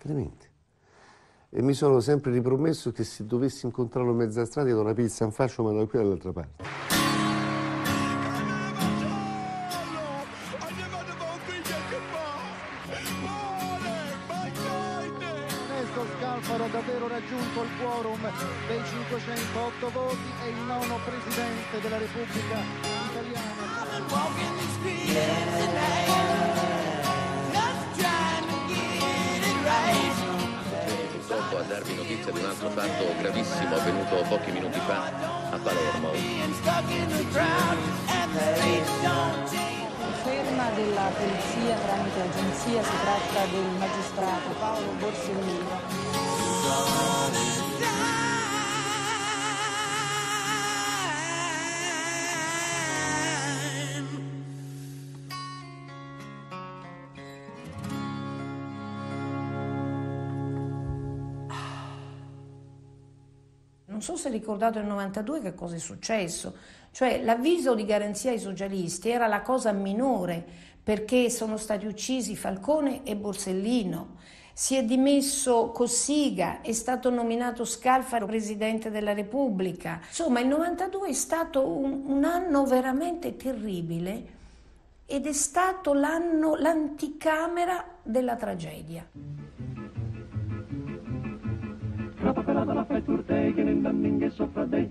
Veramente. 0.01 0.52
E 1.55 1.61
mi 1.61 1.73
sono 1.73 1.99
sempre 1.99 2.31
ripromesso 2.31 2.91
che 2.91 3.03
se 3.03 3.27
dovessi 3.27 3.67
incontrarlo 3.67 4.09
a 4.09 4.15
mezza 4.15 4.43
strada 4.43 4.69
gli 4.69 4.73
do 4.73 4.81
una 4.81 4.93
pizza 4.93 5.23
in 5.23 5.31
faccia 5.31 5.61
ma 5.61 5.71
da 5.71 5.85
qui 5.85 5.99
dall'altra 5.99 6.31
parte. 6.31 6.63
Davvero 16.71 17.07
raggiunto 17.07 17.61
il 17.61 17.69
quorum 17.79 18.19
dei 18.67 18.81
508 18.83 19.89
voti 19.91 20.17
e 20.43 20.49
il 20.49 20.55
nono 20.65 20.97
presidente 21.05 21.79
della 21.81 21.97
Repubblica 21.99 22.93
Purtroppo 24.07 26.02
darvi 31.93 31.95
notizia 31.95 32.31
di 32.31 32.39
un 32.39 32.45
altro 32.45 32.69
fatto 32.69 33.13
gravissimo 33.19 33.75
avvenuto 33.75 34.15
pochi 34.27 34.51
minuti 34.51 34.79
fa 34.79 35.11
a 35.51 35.57
Palermo. 35.57 36.11
Conferma 40.23 40.69
della 40.75 41.11
polizia 41.15 41.75
tramite 41.75 42.21
agenzia, 42.21 42.83
si 42.83 42.91
tratta 43.01 43.45
del 43.51 43.65
magistrato 43.77 44.49
Paolo 44.59 44.91
Borsellino. 44.99 45.71
So 64.03 64.17
se 64.17 64.29
ricordate 64.29 64.79
nel 64.79 64.87
92 64.89 65.41
che 65.41 65.55
cosa 65.55 65.75
è 65.75 65.79
successo, 65.79 66.53
cioè 66.91 67.23
l'avviso 67.23 67.73
di 67.73 67.85
garanzia 67.85 68.31
ai 68.31 68.39
socialisti 68.39 69.09
era 69.09 69.27
la 69.27 69.41
cosa 69.41 69.71
minore 69.71 70.45
perché 70.83 71.29
sono 71.29 71.55
stati 71.55 71.85
uccisi 71.85 72.35
Falcone 72.35 73.03
e 73.03 73.15
Borsellino, 73.15 74.17
si 74.51 74.75
è 74.75 74.83
dimesso 74.83 75.71
Cossiga, 75.71 76.61
è 76.61 76.73
stato 76.73 77.09
nominato 77.09 77.63
Scalfaro 77.63 78.25
presidente 78.25 78.91
della 78.91 79.13
Repubblica. 79.13 80.01
Insomma, 80.05 80.41
il 80.41 80.47
92 80.47 81.07
è 81.07 81.13
stato 81.13 81.65
un, 81.65 82.03
un 82.05 82.23
anno 82.25 82.65
veramente 82.65 83.35
terribile 83.37 84.41
ed 85.05 85.25
è 85.25 85.33
stato 85.33 85.93
l'anno, 85.93 86.55
l'anticamera 86.55 87.83
della 88.03 88.35
tragedia. 88.35 89.07
La 92.33 92.41
papera 92.41 92.63
la 92.63 92.83
fai 92.85 93.03
turdei 93.03 93.53
che 93.53 93.61
ne 93.61 93.79
danno 93.79 94.07
in 94.07 94.31
soffra 94.31 94.65
dei 94.65 94.89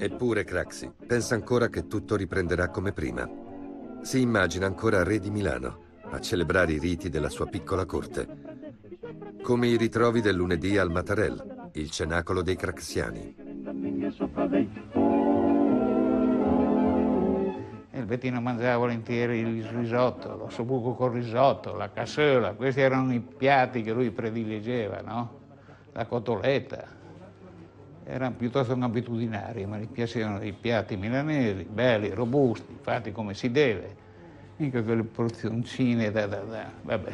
Eppure 0.00 0.44
Craxi 0.44 0.92
pensa 1.06 1.34
ancora 1.34 1.68
che 1.68 1.86
tutto 1.86 2.14
riprenderà 2.14 2.68
come 2.68 2.92
prima. 2.92 3.26
Si 4.02 4.20
immagina 4.20 4.66
ancora 4.66 5.02
re 5.02 5.18
di 5.18 5.30
Milano 5.30 5.86
a 6.10 6.20
celebrare 6.20 6.72
i 6.72 6.78
riti 6.78 7.08
della 7.08 7.30
sua 7.30 7.46
piccola 7.46 7.86
corte, 7.86 8.26
come 9.42 9.68
i 9.68 9.78
ritrovi 9.78 10.20
del 10.20 10.36
lunedì 10.36 10.76
al 10.76 10.90
Matarel, 10.90 11.70
il 11.72 11.90
cenacolo 11.90 12.42
dei 12.42 12.56
Craxiani. 12.56 13.34
Il 18.08 18.14
Bettino 18.14 18.40
mangiava 18.40 18.78
volentieri 18.78 19.40
il 19.40 19.64
risotto, 19.66 20.34
l'ossobuco 20.34 20.94
col 20.94 21.12
risotto, 21.12 21.76
la 21.76 21.90
cassola, 21.90 22.54
questi 22.54 22.80
erano 22.80 23.12
i 23.12 23.20
piatti 23.20 23.82
che 23.82 23.92
lui 23.92 24.10
prediligeva, 24.10 25.02
no? 25.02 25.40
La 25.92 26.06
cotoletta. 26.06 26.86
Erano 28.04 28.34
piuttosto 28.34 28.72
abitudinari, 28.72 29.66
ma 29.66 29.76
gli 29.76 29.88
piacevano 29.88 30.42
i 30.42 30.54
piatti 30.54 30.96
milanesi, 30.96 31.64
belli, 31.64 32.08
robusti, 32.08 32.78
fatti 32.80 33.12
come 33.12 33.34
si 33.34 33.50
deve, 33.50 33.94
mica 34.56 34.82
quelle 34.82 35.04
porzioncine 35.04 36.10
da 36.10 36.26
da 36.26 36.38
da, 36.38 36.70
vabbè. 36.80 37.12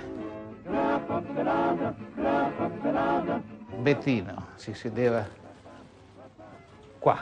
Bettino 3.80 4.46
si 4.54 4.72
sedeva 4.74 5.26
qua, 7.00 7.18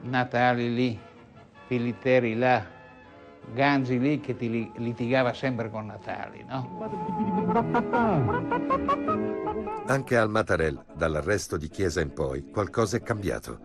Natali 0.00 0.74
lì, 0.74 0.98
Piliteri 1.72 2.36
là, 2.36 2.62
Ganzi 3.54 3.98
lì 3.98 4.20
che 4.20 4.36
ti 4.36 4.50
li- 4.50 4.70
litigava 4.76 5.32
sempre 5.32 5.70
con 5.70 5.86
Natali, 5.86 6.44
no? 6.46 6.68
Anche 9.86 10.18
al 10.18 10.28
Matarel, 10.28 10.84
dall'arresto 10.92 11.56
di 11.56 11.68
Chiesa 11.68 12.02
in 12.02 12.12
poi, 12.12 12.50
qualcosa 12.50 12.98
è 12.98 13.02
cambiato. 13.02 13.58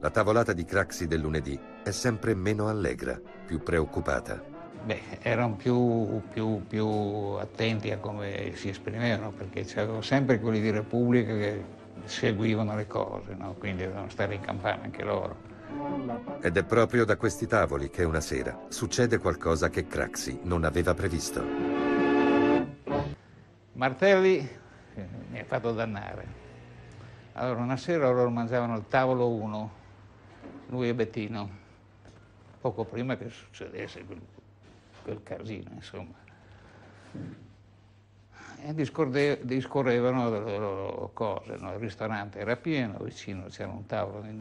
La 0.00 0.10
tavolata 0.10 0.52
di 0.52 0.64
Craxi 0.64 1.06
del 1.06 1.20
lunedì 1.20 1.56
è 1.84 1.92
sempre 1.92 2.34
meno 2.34 2.66
allegra, 2.66 3.16
più 3.46 3.62
preoccupata. 3.62 4.42
Beh, 4.84 5.02
erano 5.20 5.54
più, 5.54 6.20
più- 6.28 6.66
più 6.66 6.84
attenti 7.38 7.92
a 7.92 7.98
come 7.98 8.56
si 8.56 8.70
esprimevano, 8.70 9.30
perché 9.30 9.62
c'erano 9.62 10.00
sempre 10.00 10.40
quelli 10.40 10.60
di 10.60 10.70
Repubblica 10.70 11.32
che 11.32 11.62
seguivano 12.06 12.74
le 12.74 12.88
cose, 12.88 13.36
no? 13.38 13.54
quindi 13.56 13.84
dovevano 13.84 14.08
stare 14.08 14.34
in 14.34 14.40
campana 14.40 14.82
anche 14.82 15.04
loro. 15.04 15.54
Ed 16.40 16.56
è 16.56 16.64
proprio 16.64 17.04
da 17.04 17.16
questi 17.16 17.46
tavoli 17.46 17.90
che 17.90 18.04
una 18.04 18.20
sera 18.20 18.66
succede 18.68 19.18
qualcosa 19.18 19.68
che 19.68 19.86
Craxi 19.86 20.38
non 20.42 20.64
aveva 20.64 20.94
previsto. 20.94 21.42
Martelli 23.72 24.38
eh, 24.38 25.08
mi 25.30 25.38
ha 25.38 25.44
fatto 25.44 25.72
dannare. 25.72 26.44
Allora, 27.32 27.60
una 27.60 27.76
sera 27.76 28.10
loro 28.10 28.30
mangiavano 28.30 28.72
al 28.72 28.88
tavolo 28.88 29.28
1, 29.28 29.70
lui 30.68 30.88
e 30.88 30.94
Bettino, 30.94 31.50
poco 32.60 32.84
prima 32.84 33.16
che 33.16 33.28
succedesse 33.28 34.04
quel, 34.04 34.20
quel 35.02 35.22
casino, 35.22 35.70
insomma. 35.72 36.14
E 38.62 38.74
discorde- 38.74 39.40
discorrevano 39.44 40.30
delle 40.30 40.56
loro 40.56 41.10
cose, 41.12 41.56
no? 41.56 41.72
il 41.72 41.78
ristorante 41.78 42.38
era 42.38 42.56
pieno, 42.56 42.98
vicino 43.00 43.44
c'era 43.48 43.70
un 43.70 43.84
tavolo 43.84 44.22
di 44.22 44.40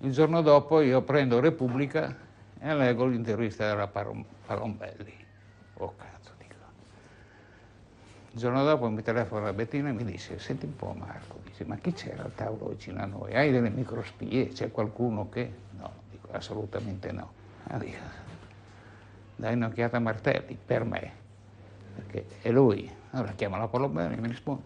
Il 0.00 0.12
giorno 0.12 0.42
dopo 0.42 0.80
io 0.82 1.00
prendo 1.02 1.40
Repubblica 1.40 2.14
e 2.58 2.74
leggo 2.74 3.06
l'intervista 3.06 3.66
della 3.66 3.86
Palombelli. 3.86 5.14
Oh 5.74 5.94
cazzo, 5.96 6.32
dico. 6.36 6.54
Il 8.32 8.38
giorno 8.38 8.62
dopo 8.62 8.90
mi 8.90 9.02
telefona 9.02 9.52
Bettina 9.54 9.88
e 9.88 9.92
mi 9.92 10.04
dice, 10.04 10.38
senti 10.38 10.66
un 10.66 10.76
po' 10.76 10.92
Marco, 10.92 11.38
dice, 11.44 11.64
ma 11.64 11.76
chi 11.76 11.92
c'era 11.92 12.24
al 12.24 12.34
tavolo 12.34 12.68
vicino 12.70 13.00
a 13.00 13.06
noi? 13.06 13.34
Hai 13.34 13.50
delle 13.50 13.70
microspie? 13.70 14.48
C'è 14.48 14.70
qualcuno 14.70 15.30
che... 15.30 15.50
No, 15.78 15.90
dico, 16.10 16.28
assolutamente 16.32 17.10
no. 17.12 17.32
Ah, 17.68 17.78
dico, 17.78 17.98
dai 19.34 19.54
un'occhiata 19.54 19.96
a 19.96 20.00
Martelli, 20.00 20.58
per 20.62 20.84
me, 20.84 21.12
perché 21.94 22.26
è 22.42 22.50
lui. 22.50 22.90
Allora 23.12 23.32
chiama 23.32 23.56
la 23.56 23.66
Palombelli 23.66 24.14
e 24.14 24.20
mi 24.20 24.28
risponde, 24.28 24.62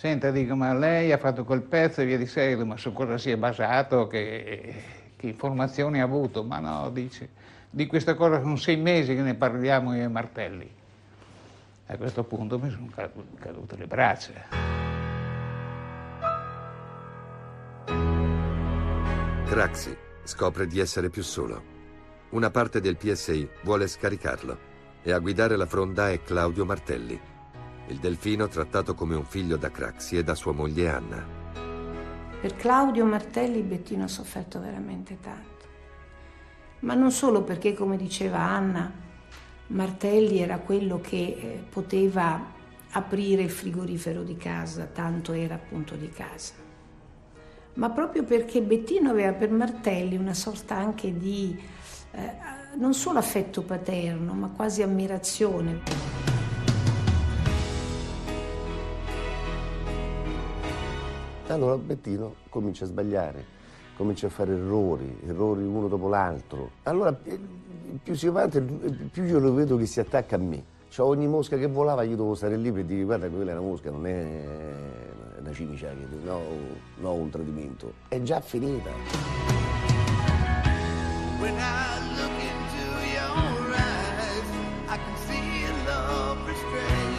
Senta, 0.00 0.30
dico, 0.30 0.56
ma 0.56 0.72
lei 0.72 1.12
ha 1.12 1.18
fatto 1.18 1.44
quel 1.44 1.60
pezzo 1.60 2.00
e 2.00 2.06
via 2.06 2.16
di 2.16 2.24
seguito, 2.24 2.64
ma 2.64 2.78
su 2.78 2.90
cosa 2.90 3.18
si 3.18 3.30
è 3.30 3.36
basato, 3.36 4.06
che, 4.06 4.74
che 5.14 5.26
informazioni 5.26 6.00
ha 6.00 6.04
avuto? 6.04 6.42
Ma 6.42 6.58
no, 6.58 6.88
dice, 6.88 7.28
di 7.68 7.86
questa 7.86 8.14
cosa 8.14 8.40
sono 8.40 8.56
sei 8.56 8.78
mesi 8.78 9.14
che 9.14 9.20
ne 9.20 9.34
parliamo 9.34 9.94
io 9.94 10.04
e 10.04 10.08
Martelli. 10.08 10.74
A 11.88 11.96
questo 11.98 12.24
punto 12.24 12.58
mi 12.58 12.70
sono 12.70 12.88
cadu- 12.94 13.38
cadute 13.38 13.76
le 13.76 13.86
braccia. 13.86 14.32
Craxi 19.44 19.94
scopre 20.22 20.66
di 20.66 20.80
essere 20.80 21.10
più 21.10 21.22
solo. 21.22 21.62
Una 22.30 22.48
parte 22.48 22.80
del 22.80 22.96
PSI 22.96 23.46
vuole 23.64 23.86
scaricarlo 23.86 24.58
e 25.02 25.12
a 25.12 25.18
guidare 25.18 25.56
la 25.56 25.66
fronda 25.66 26.10
è 26.10 26.22
Claudio 26.22 26.64
Martelli, 26.64 27.20
il 27.90 27.98
delfino 27.98 28.46
trattato 28.46 28.94
come 28.94 29.16
un 29.16 29.24
figlio 29.24 29.56
da 29.56 29.70
Craxi 29.70 30.16
e 30.16 30.22
da 30.22 30.34
sua 30.34 30.52
moglie 30.52 30.88
Anna. 30.88 31.26
Per 32.40 32.56
Claudio 32.56 33.04
Martelli 33.04 33.62
Bettino 33.62 34.04
ha 34.04 34.08
sofferto 34.08 34.60
veramente 34.60 35.18
tanto. 35.20 35.48
Ma 36.80 36.94
non 36.94 37.10
solo 37.10 37.42
perché, 37.42 37.74
come 37.74 37.96
diceva 37.96 38.38
Anna, 38.38 38.90
Martelli 39.66 40.38
era 40.38 40.58
quello 40.58 41.00
che 41.00 41.16
eh, 41.16 41.64
poteva 41.68 42.58
aprire 42.92 43.42
il 43.42 43.50
frigorifero 43.50 44.22
di 44.22 44.36
casa, 44.36 44.84
tanto 44.86 45.32
era 45.32 45.56
appunto 45.56 45.96
di 45.96 46.08
casa. 46.10 46.54
Ma 47.74 47.90
proprio 47.90 48.24
perché 48.24 48.62
Bettino 48.62 49.10
aveva 49.10 49.32
per 49.32 49.50
Martelli 49.50 50.16
una 50.16 50.34
sorta 50.34 50.76
anche 50.76 51.16
di 51.16 51.60
eh, 52.12 52.32
non 52.76 52.94
solo 52.94 53.18
affetto 53.18 53.62
paterno, 53.62 54.32
ma 54.32 54.48
quasi 54.48 54.82
ammirazione. 54.82 56.09
Allora 61.52 61.76
Bettino 61.76 62.36
comincia 62.48 62.84
a 62.84 62.86
sbagliare, 62.88 63.44
comincia 63.96 64.28
a 64.28 64.30
fare 64.30 64.52
errori, 64.52 65.18
errori 65.26 65.64
uno 65.64 65.88
dopo 65.88 66.08
l'altro. 66.08 66.70
Allora 66.84 67.18
eh, 67.24 67.40
più 68.02 68.14
si 68.14 68.28
va 68.28 68.42
avanti, 68.42 68.60
più 69.10 69.24
io 69.24 69.40
lo 69.40 69.52
vedo 69.52 69.76
che 69.76 69.86
si 69.86 69.98
attacca 69.98 70.36
a 70.36 70.38
me. 70.38 70.62
Cioè, 70.88 71.06
ogni 71.06 71.26
mosca 71.26 71.56
che 71.56 71.66
volava 71.66 72.02
io 72.02 72.14
dovevo 72.16 72.34
stare 72.34 72.56
lì 72.56 72.70
per 72.70 72.84
dire 72.84 73.02
guarda 73.02 73.28
quella 73.28 73.50
è 73.50 73.54
una 73.54 73.66
mosca, 73.66 73.90
non 73.90 74.06
è 74.06 74.44
una 75.40 75.52
cimicia, 75.52 75.88
che- 75.88 76.06
no, 76.24 76.40
no 76.98 77.12
un 77.14 77.30
tradimento. 77.30 77.94
È 78.08 78.20
già 78.22 78.40
finita. 78.40 78.90
When 81.40 81.54
I 81.54 81.98
look 82.16 82.36
into 82.38 82.84
your 83.12 83.74
eyes, 83.74 84.46
I 84.88 84.96
can 84.96 85.16
see 85.26 85.64
a 85.64 85.72
love 85.86 86.46
restrained. 86.46 87.10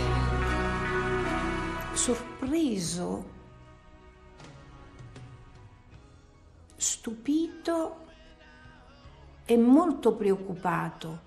sorpreso, 1.93 3.23
stupito 7.01 7.95
e 9.45 9.57
molto 9.57 10.13
preoccupato, 10.13 11.19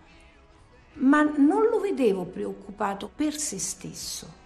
ma 0.95 1.23
non 1.23 1.65
lo 1.69 1.81
vedevo 1.81 2.27
preoccupato 2.27 3.11
per 3.13 3.37
se 3.37 3.59
stesso. 3.59 4.43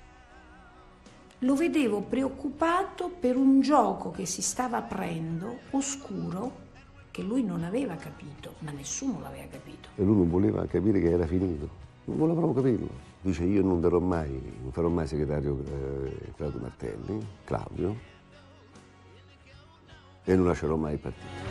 Lo 1.40 1.54
vedevo 1.54 2.00
preoccupato 2.00 3.10
per 3.10 3.36
un 3.36 3.60
gioco 3.60 4.10
che 4.10 4.24
si 4.24 4.40
stava 4.40 4.78
aprendo, 4.78 5.58
oscuro, 5.72 6.66
che 7.10 7.20
lui 7.20 7.44
non 7.44 7.62
aveva 7.62 7.94
capito, 7.96 8.54
ma 8.60 8.70
nessuno 8.70 9.20
l'aveva 9.20 9.48
capito. 9.50 9.90
E 9.96 10.02
lui 10.02 10.16
non 10.16 10.30
voleva 10.30 10.64
capire 10.64 10.98
che 10.98 11.10
era 11.10 11.26
finito, 11.26 11.68
non 12.06 12.16
voleva 12.16 12.40
proprio 12.40 12.62
capirlo. 12.62 12.88
Dice 13.20 13.44
io 13.44 13.62
non 13.62 13.82
darò 13.82 13.98
mai, 13.98 14.30
non 14.62 14.72
farò 14.72 14.88
mai 14.88 15.06
segretario 15.06 15.58
eh, 15.62 16.32
Claudio 16.36 16.60
Martelli, 16.60 17.26
Claudio, 17.44 18.16
e 20.28 20.36
non 20.36 20.44
lascerò 20.44 20.76
mai 20.76 20.92
il 20.92 20.98
partito. 20.98 21.46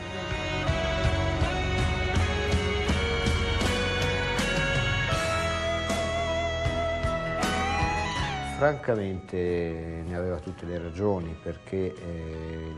Francamente 8.58 10.04
ne 10.06 10.16
aveva 10.16 10.38
tutte 10.38 10.66
le 10.66 10.78
ragioni 10.78 11.36
perché 11.42 11.94
eh, 11.94 12.72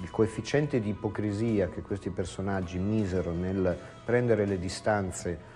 il, 0.00 0.10
coefficiente 0.10 0.80
di 0.80 0.90
ipocrisia 0.90 1.68
che 1.68 1.82
questi 1.82 2.10
personaggi 2.10 2.78
misero 2.78 3.32
nel 3.32 3.76
prendere 4.04 4.46
le 4.46 4.58
distanze 4.58 5.54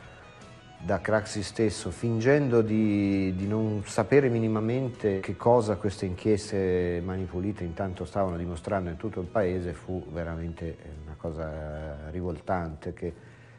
da 0.82 1.00
Craxi 1.00 1.42
stesso, 1.42 1.90
fingendo 1.90 2.62
di, 2.62 3.34
di 3.36 3.46
non 3.46 3.82
sapere 3.84 4.28
minimamente 4.28 5.20
che 5.20 5.36
cosa 5.36 5.76
queste 5.76 6.06
inchieste 6.06 7.02
Mani 7.04 7.24
Pulite 7.24 7.64
intanto 7.64 8.04
stavano 8.06 8.38
dimostrando 8.38 8.88
in 8.88 8.96
tutto 8.96 9.20
il 9.20 9.26
paese, 9.26 9.74
fu 9.74 10.04
veramente 10.10 10.76
una 11.04 11.14
cosa 11.18 12.08
rivoltante 12.10 12.94
che, 12.94 13.12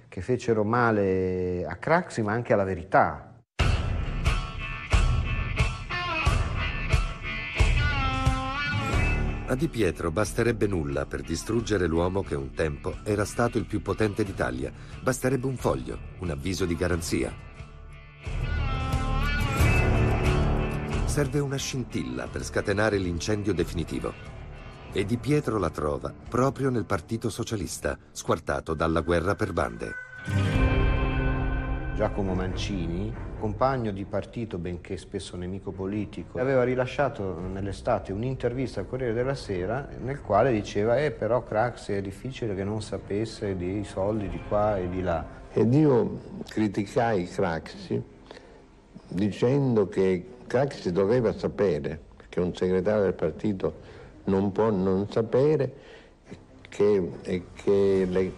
che 0.08 0.22
fecero 0.22 0.64
male 0.64 1.64
a 1.68 1.76
Craxi 1.76 2.24
ma 2.24 2.32
anche 2.32 2.54
alla 2.54 2.64
verità, 2.64 3.31
A 9.52 9.56
Di 9.56 9.68
Pietro 9.68 10.12
basterebbe 10.12 10.66
nulla 10.66 11.06
per 11.06 11.24
distruggere 11.24 11.86
l'uomo 11.86 12.24
che 12.24 12.36
un 12.36 12.54
tempo 12.54 13.00
era 13.04 13.26
stato 13.26 13.58
il 13.58 13.66
più 13.66 13.82
potente 13.82 14.24
d'Italia. 14.24 14.72
Basterebbe 15.02 15.46
un 15.46 15.58
foglio, 15.58 16.00
un 16.20 16.30
avviso 16.30 16.64
di 16.64 16.74
garanzia. 16.74 17.36
Serve 21.04 21.40
una 21.40 21.58
scintilla 21.58 22.28
per 22.28 22.46
scatenare 22.46 22.98
l'incendio 22.98 23.54
definitivo. 23.54 24.14
E 24.94 25.04
Di 25.04 25.18
Pietro 25.18 25.60
la 25.60 25.70
trova 25.70 26.14
proprio 26.30 26.70
nel 26.70 26.86
Partito 26.86 27.30
Socialista, 27.30 27.98
squartato 28.10 28.74
dalla 28.74 29.02
guerra 29.02 29.36
per 29.36 29.52
bande. 29.52 30.61
Giacomo 31.96 32.34
Mancini, 32.34 33.14
compagno 33.38 33.92
di 33.92 34.06
partito 34.06 34.58
benché 34.58 34.98
spesso 34.98 35.36
nemico 35.36 35.72
politico, 35.72 36.40
aveva 36.40 36.64
rilasciato 36.64 37.40
nell'estate 37.40 38.14
un'intervista 38.14 38.80
al 38.80 38.88
Corriere 38.88 39.14
della 39.14 39.36
Sera 39.36 39.88
nel 40.02 40.22
quale 40.22 40.52
diceva 40.52 40.98
eh 40.98 41.12
però 41.12 41.44
Craxi 41.44 41.94
è 41.94 42.02
difficile 42.02 42.56
che 42.56 42.64
non 42.64 42.82
sapesse 42.82 43.58
dei 43.58 43.84
soldi 43.84 44.30
di 44.30 44.40
qua 44.48 44.78
e 44.78 44.90
di 44.90 45.02
là. 45.02 45.26
Ed 45.52 45.74
io 45.74 46.20
criticai 46.48 47.26
Craxi 47.26 48.02
dicendo 49.10 49.88
che 49.90 50.26
Craxi 50.48 50.92
doveva 50.92 51.34
sapere 51.34 52.10
che 52.30 52.40
un 52.40 52.56
segretario 52.56 53.04
del 53.04 53.14
partito 53.14 53.74
non 54.26 54.52
può 54.52 54.70
non 54.72 55.10
sapere 55.10 55.74
che, 56.70 57.12
che 57.54 58.08
le, 58.10 58.32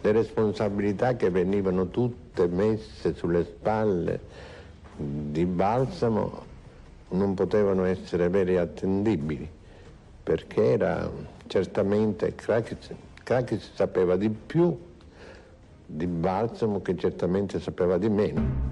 le 0.00 0.12
responsabilità 0.12 1.16
che 1.16 1.30
venivano 1.30 1.88
tutte 1.88 2.46
messe 2.46 3.14
sulle 3.14 3.44
spalle 3.44 4.20
di 4.96 5.44
Balsamo 5.44 6.46
non 7.10 7.34
potevano 7.34 7.84
essere 7.84 8.28
vere 8.28 8.52
e 8.52 8.58
attendibili, 8.58 9.48
perché 10.22 10.72
era 10.72 11.10
certamente 11.46 12.34
Craxi, 12.34 12.76
Craxi 13.22 13.60
sapeva 13.74 14.16
di 14.16 14.28
più 14.28 14.76
di 15.86 16.06
Balsamo 16.06 16.82
che 16.82 16.96
certamente 16.96 17.60
sapeva 17.60 17.96
di 17.96 18.08
meno. 18.08 18.66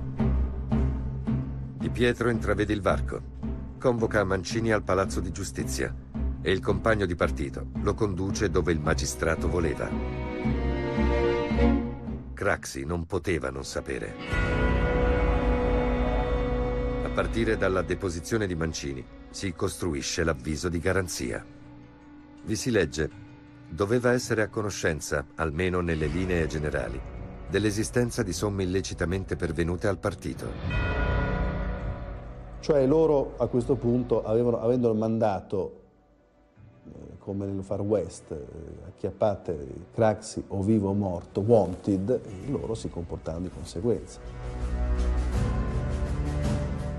Di 1.79 1.89
Pietro 1.89 2.29
intravede 2.29 2.73
il 2.73 2.83
varco, 2.83 3.21
convoca 3.79 4.23
Mancini 4.25 4.71
al 4.71 4.83
Palazzo 4.83 5.21
di 5.21 5.33
Giustizia 5.33 5.95
e 6.43 6.51
il 6.51 6.61
compagno 6.61 7.07
di 7.07 7.15
partito 7.15 7.67
lo 7.81 7.95
conduce 7.95 8.51
dove 8.51 8.73
il 8.73 8.81
magistrato 8.81 9.49
voleva. 9.49 10.26
Craxi 12.35 12.85
non 12.85 13.07
poteva 13.07 13.51
non 13.51 13.65
sapere. 13.65 14.15
A 17.05 17.09
partire 17.09 17.57
dalla 17.57 17.83
deposizione 17.83 18.47
di 18.47 18.55
Mancini 18.55 19.05
si 19.31 19.53
costruisce 19.53 20.23
l'avviso 20.23 20.69
di 20.69 20.79
garanzia. 20.79 21.45
Vi 22.45 22.57
si 22.57 22.71
legge 22.71 23.25
doveva 23.69 24.13
essere 24.13 24.43
a 24.43 24.49
conoscenza, 24.49 25.27
almeno 25.37 25.81
nelle 25.81 26.07
linee 26.07 26.47
generali, 26.47 27.01
dell'esistenza 27.49 28.23
di 28.23 28.33
somme 28.33 28.63
illecitamente 28.63 29.37
pervenute 29.37 29.89
al 29.89 29.99
partito. 29.99 30.53
Cioè 32.61 32.87
loro 32.87 33.35
a 33.39 33.47
questo 33.47 33.77
punto 33.77 34.25
avevano, 34.25 34.61
avendo 34.61 34.93
mandato 34.95 35.86
come 37.19 37.47
nel 37.47 37.65
Far 37.65 37.81
West, 37.81 38.31
eh, 38.31 38.87
acchiappate 38.87 39.67
Craxi 39.93 40.45
o 40.49 40.63
vivo 40.63 40.91
o 40.91 40.95
morto, 40.95 41.41
wanted, 41.41 42.21
loro 42.49 42.75
si 42.75 42.89
comportavano 42.89 43.45
di 43.45 43.51
conseguenza. 43.51 44.21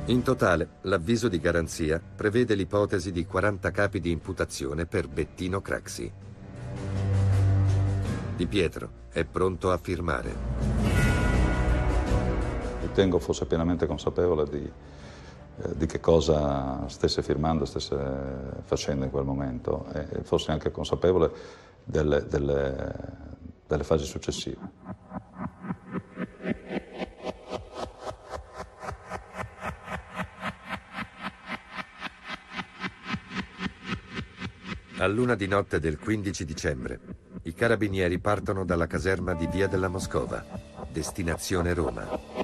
In 0.08 0.24
totale, 0.24 0.70
l'avviso 0.82 1.28
di 1.28 1.38
garanzia 1.38 2.02
prevede 2.02 2.56
l'ipotesi 2.56 3.12
di 3.12 3.26
40 3.26 3.72
capi 3.72 4.00
di 4.00 4.12
imputazione 4.12 4.86
per 4.86 5.08
Bettino 5.10 5.60
Craxi. 5.62 6.10
Di 8.38 8.48
Pietro 8.48 8.90
è 9.10 9.26
pronto 9.26 9.72
a 9.72 9.78
firmare. 9.78 10.36
Ritengo 12.82 13.20
fosse 13.20 13.46
pienamente 13.46 13.86
consapevole 13.86 14.48
di, 14.48 14.64
eh, 14.64 14.97
di 15.76 15.86
che 15.88 16.00
cosa 16.00 16.88
stesse 16.88 17.24
firmando, 17.24 17.66
stesse 17.66 17.98
facendo 18.64 19.06
in 19.06 19.12
quel 19.12 19.26
momento 19.26 19.88
e, 19.94 20.20
e 20.20 20.24
fosse 20.24 20.52
anche 20.52 20.70
consapevole 20.70 21.32
delle, 21.84 22.26
delle, 22.28 22.94
delle 23.66 23.84
fasi 23.84 24.06
successive. 24.06 24.60
A 35.00 35.06
luna 35.06 35.36
di 35.36 35.48
notte 35.48 35.80
del 35.80 36.00
15 36.00 36.44
dicembre, 36.44 37.00
i 37.44 37.54
carabinieri 37.54 38.20
partono 38.20 38.66
dalla 38.66 38.88
caserma 38.88 39.34
di 39.34 39.48
Via 39.48 39.68
della 39.68 39.88
Moscova, 39.88 40.44
destinazione 40.92 41.74
Roma. 41.74 42.37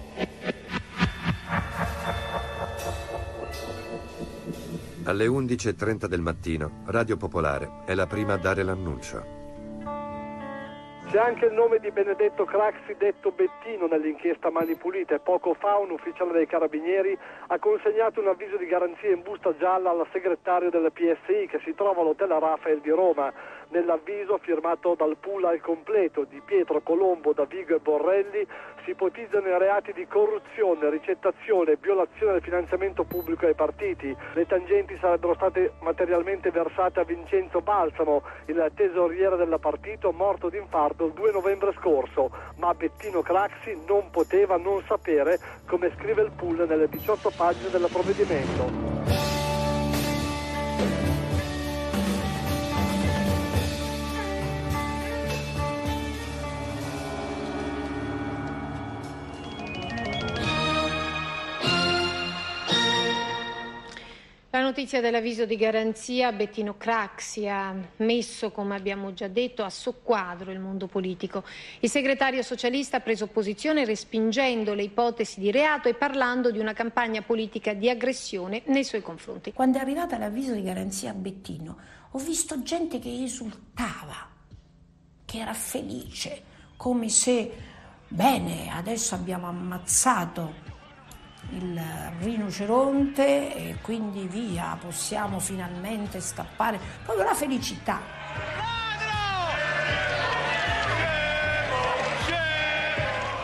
Alle 5.05 5.27
11.30 5.27 6.05
del 6.05 6.21
mattino, 6.21 6.83
Radio 6.85 7.17
Popolare 7.17 7.83
è 7.83 7.93
la 7.93 8.07
prima 8.07 8.35
a 8.35 8.37
dare 8.37 8.63
l'annuncio. 8.63 9.41
C'è 11.11 11.19
anche 11.19 11.45
il 11.45 11.53
nome 11.53 11.79
di 11.79 11.91
Benedetto 11.91 12.45
Craxi 12.45 12.95
detto 12.97 13.31
Bettino 13.31 13.85
nell'inchiesta 13.85 14.49
Mani 14.49 14.75
Pulite. 14.75 15.19
Poco 15.19 15.53
fa 15.55 15.75
un 15.75 15.91
ufficiale 15.91 16.31
dei 16.31 16.47
Carabinieri 16.47 17.17
ha 17.47 17.59
consegnato 17.59 18.21
un 18.21 18.29
avviso 18.29 18.55
di 18.55 18.65
garanzia 18.65 19.11
in 19.11 19.21
busta 19.21 19.53
gialla 19.57 19.89
al 19.89 20.07
segretario 20.13 20.69
del 20.69 20.89
PSI 20.93 21.47
che 21.47 21.59
si 21.65 21.75
trova 21.75 21.99
all'hotel 22.01 22.29
Rafael 22.29 22.79
di 22.79 22.89
Roma. 22.89 23.31
Nell'avviso 23.73 24.37
firmato 24.37 24.93
dal 24.95 25.17
pool 25.19 25.45
al 25.45 25.59
completo 25.59 26.25
di 26.29 26.39
Pietro 26.45 26.81
Colombo, 26.81 27.33
Davigo 27.33 27.75
e 27.75 27.79
Borrelli 27.79 28.45
si 28.83 28.91
ipotizzano 28.91 29.47
i 29.47 29.57
reati 29.57 29.93
di 29.93 30.05
corruzione, 30.05 30.91
ricettazione 30.91 31.71
e 31.71 31.77
violazione 31.81 32.33
del 32.33 32.43
finanziamento 32.43 33.03
pubblico 33.03 33.47
ai 33.47 33.55
partiti. 33.55 34.15
Le 34.35 34.45
tangenti 34.45 34.95
sarebbero 34.99 35.33
state 35.33 35.73
materialmente 35.79 36.51
versate 36.51 36.99
a 36.99 37.03
Vincenzo 37.03 37.61
Balsamo, 37.61 38.21
il 38.45 38.71
tesoriere 38.75 39.37
del 39.37 39.57
partito 39.59 40.11
morto 40.11 40.49
d'infarto 40.49 41.07
il 41.07 41.13
2 41.13 41.31
novembre 41.31 41.73
scorso, 41.79 42.29
ma 42.57 42.75
Bettino 42.75 43.23
Craxi 43.23 43.75
non 43.87 44.11
poteva 44.11 44.55
non 44.55 44.83
sapere, 44.85 45.39
come 45.65 45.91
scrive 45.97 46.21
il 46.21 46.31
pool 46.31 46.67
nelle 46.67 46.87
18 46.87 47.31
pagine 47.35 47.71
del 47.71 47.87
provvedimento. 47.91 49.32
La 64.55 64.61
notizia 64.61 65.01
dell'avviso 65.01 65.47
di 65.47 65.55
garanzia 65.55 66.31
Bettino 66.31 66.77
Craxi 66.77 67.47
ha 67.47 67.75
messo, 67.97 68.51
come 68.51 68.75
abbiamo 68.75 69.11
già 69.11 69.27
detto, 69.27 69.63
a 69.63 69.69
soqquadro 69.71 70.51
il 70.51 70.59
mondo 70.59 70.85
politico. 70.85 71.43
Il 71.79 71.89
segretario 71.89 72.43
socialista 72.43 72.97
ha 72.97 72.99
preso 72.99 73.25
posizione 73.25 73.83
respingendo 73.83 74.75
le 74.75 74.83
ipotesi 74.83 75.39
di 75.39 75.49
reato 75.49 75.89
e 75.89 75.95
parlando 75.95 76.51
di 76.51 76.59
una 76.59 76.73
campagna 76.73 77.23
politica 77.23 77.73
di 77.73 77.89
aggressione 77.89 78.61
nei 78.65 78.83
suoi 78.83 79.01
confronti. 79.01 79.53
Quando 79.53 79.79
è 79.79 79.81
arrivata 79.81 80.19
l'avviso 80.19 80.53
di 80.53 80.61
garanzia 80.61 81.09
a 81.09 81.15
Bettino, 81.15 81.77
ho 82.11 82.19
visto 82.19 82.61
gente 82.61 82.99
che 82.99 83.23
esultava, 83.23 84.29
che 85.25 85.39
era 85.39 85.55
felice, 85.55 86.43
come 86.77 87.09
se, 87.09 87.51
bene, 88.07 88.69
adesso 88.69 89.15
abbiamo 89.15 89.47
ammazzato 89.47 90.72
il 91.55 91.81
rinoceronte 92.19 93.55
e 93.55 93.77
quindi 93.81 94.27
via, 94.27 94.77
possiamo 94.79 95.39
finalmente 95.39 96.19
scappare. 96.19 96.79
Proprio 97.03 97.25
la 97.25 97.33
felicità. 97.33 98.01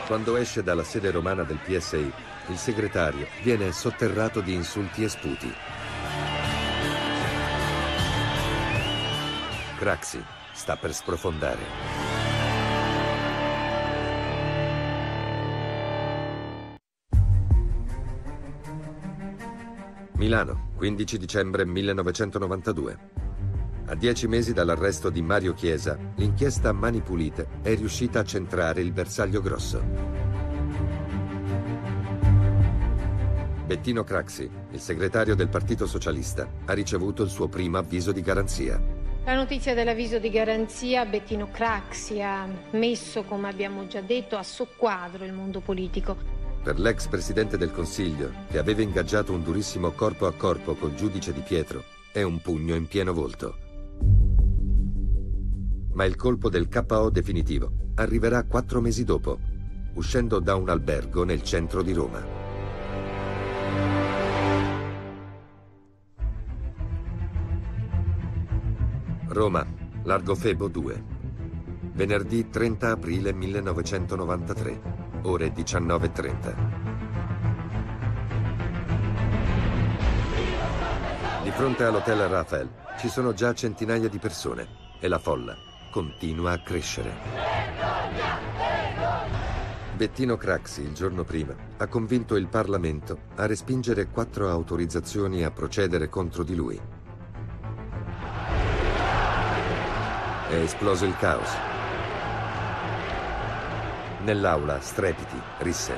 Quando 0.08 0.38
esce 0.38 0.64
dalla 0.64 0.84
sede 0.84 1.12
romana 1.12 1.44
del 1.44 1.60
PSI, 1.64 2.12
il 2.48 2.58
segretario 2.58 3.28
viene 3.44 3.72
sotterrato 3.72 4.42
di 4.42 4.54
insulti 4.54 5.04
e 5.04 5.10
sputi. 5.10 5.54
Craxi 9.78 10.24
sta 10.52 10.76
per 10.76 10.94
sprofondare. 10.94 11.99
Milano, 20.20 20.72
15 20.76 21.18
dicembre 21.18 21.66
1992. 21.66 23.00
A 23.86 23.96
dieci 23.96 24.28
mesi 24.28 24.52
dall'arresto 24.52 25.10
di 25.10 25.22
Mario 25.22 25.54
Chiesa, 25.54 25.98
l'inchiesta 26.18 26.74
Mani 26.74 27.00
Pulite 27.00 27.48
è 27.62 27.74
riuscita 27.74 28.20
a 28.20 28.26
centrare 28.26 28.82
il 28.82 28.92
bersaglio 28.92 29.40
grosso. 29.40 29.82
Bettino 33.66 34.04
Craxi, 34.04 34.50
il 34.72 34.80
segretario 34.82 35.36
del 35.36 35.48
Partito 35.48 35.88
Socialista, 35.88 36.52
ha 36.66 36.74
ricevuto 36.74 37.24
il 37.24 37.30
suo 37.30 37.48
primo 37.48 37.78
avviso 37.78 38.12
di 38.12 38.22
garanzia. 38.22 38.78
La 39.24 39.36
notizia 39.36 39.74
dell'avviso 39.74 40.20
di 40.20 40.30
garanzia 40.30 41.06
Bettino 41.06 41.50
Craxi 41.50 42.22
ha 42.22 42.46
messo, 42.72 43.24
come 43.24 43.48
abbiamo 43.48 43.88
già 43.88 44.02
detto, 44.02 44.36
a 44.36 44.44
soqquadro 44.44 45.24
il 45.24 45.32
mondo 45.32 45.62
politico. 45.62 46.39
Per 46.62 46.78
l'ex 46.78 47.08
presidente 47.08 47.58
del 47.58 47.72
Consiglio, 47.72 48.32
che 48.50 48.58
aveva 48.58 48.82
ingaggiato 48.82 49.32
un 49.32 49.42
durissimo 49.42 49.92
corpo 49.92 50.28
a 50.28 50.34
corpo 50.34 50.76
col 50.76 50.94
giudice 50.94 51.32
Di 51.32 51.40
Pietro, 51.40 51.84
è 52.12 52.22
un 52.22 52.42
pugno 52.42 52.76
in 52.76 52.86
pieno 52.86 53.14
volto. 53.14 53.56
Ma 55.94 56.04
il 56.04 56.16
colpo 56.18 56.50
del 56.50 56.68
KO 56.68 57.10
definitivo 57.10 57.72
arriverà 57.96 58.44
quattro 58.44 58.82
mesi 58.82 59.06
dopo, 59.06 59.40
uscendo 59.94 60.40
da 60.40 60.56
un 60.56 60.68
albergo 60.68 61.24
nel 61.24 61.44
centro 61.44 61.82
di 61.82 61.94
Roma. 61.94 62.24
Roma, 69.28 69.66
Largo 70.04 70.36
Febo 70.36 70.68
2. 70.68 71.04
Venerdì 71.94 72.50
30 72.50 72.92
aprile 72.92 73.32
1993, 73.32 75.09
ore 75.24 75.52
19.30. 75.52 76.56
Di 81.44 81.52
fronte 81.52 81.84
all'hotel 81.84 82.28
Rafael 82.28 82.70
ci 83.00 83.10
sono 83.10 83.34
già 83.34 83.54
centinaia 83.54 84.08
di 84.08 84.20
persone 84.20 84.68
e 85.00 85.08
la 85.08 85.20
folla 85.20 85.56
continua 85.92 86.52
a 86.52 86.62
crescere. 86.62 87.12
Bettino 89.96 90.38
Craxi, 90.38 90.82
il 90.82 90.94
giorno 90.94 91.24
prima, 91.24 91.54
ha 91.78 91.88
convinto 91.88 92.36
il 92.36 92.48
Parlamento 92.48 93.18
a 93.36 93.46
respingere 93.46 94.08
quattro 94.08 94.50
autorizzazioni 94.50 95.44
a 95.44 95.52
procedere 95.52 96.08
contro 96.08 96.44
di 96.44 96.56
lui. 96.56 96.80
È 100.50 100.56
esploso 100.56 101.06
il 101.06 101.18
caos. 101.18 101.79
Nell'aula 104.30 104.80
strepiti, 104.80 105.42
risse. 105.58 105.98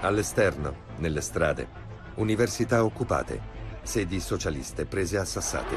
All'esterno, 0.00 0.74
nelle 0.96 1.20
strade, 1.20 1.68
università 2.16 2.82
occupate, 2.82 3.40
sedi 3.84 4.18
socialiste 4.18 4.86
prese 4.86 5.18
a 5.18 5.24
sassate. 5.24 5.76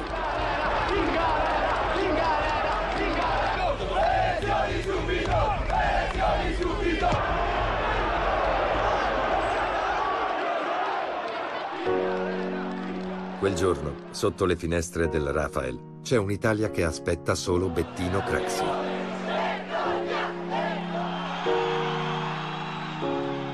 Quel 13.38 13.54
giorno, 13.54 13.94
sotto 14.10 14.46
le 14.46 14.56
finestre 14.56 15.08
del 15.10 15.32
Rafael, 15.32 16.00
c'è 16.02 16.18
un'Italia 16.18 16.72
che 16.72 16.84
aspetta 16.84 17.36
solo 17.36 17.70
Bettino 17.70 18.24
Craxi. 18.24 18.87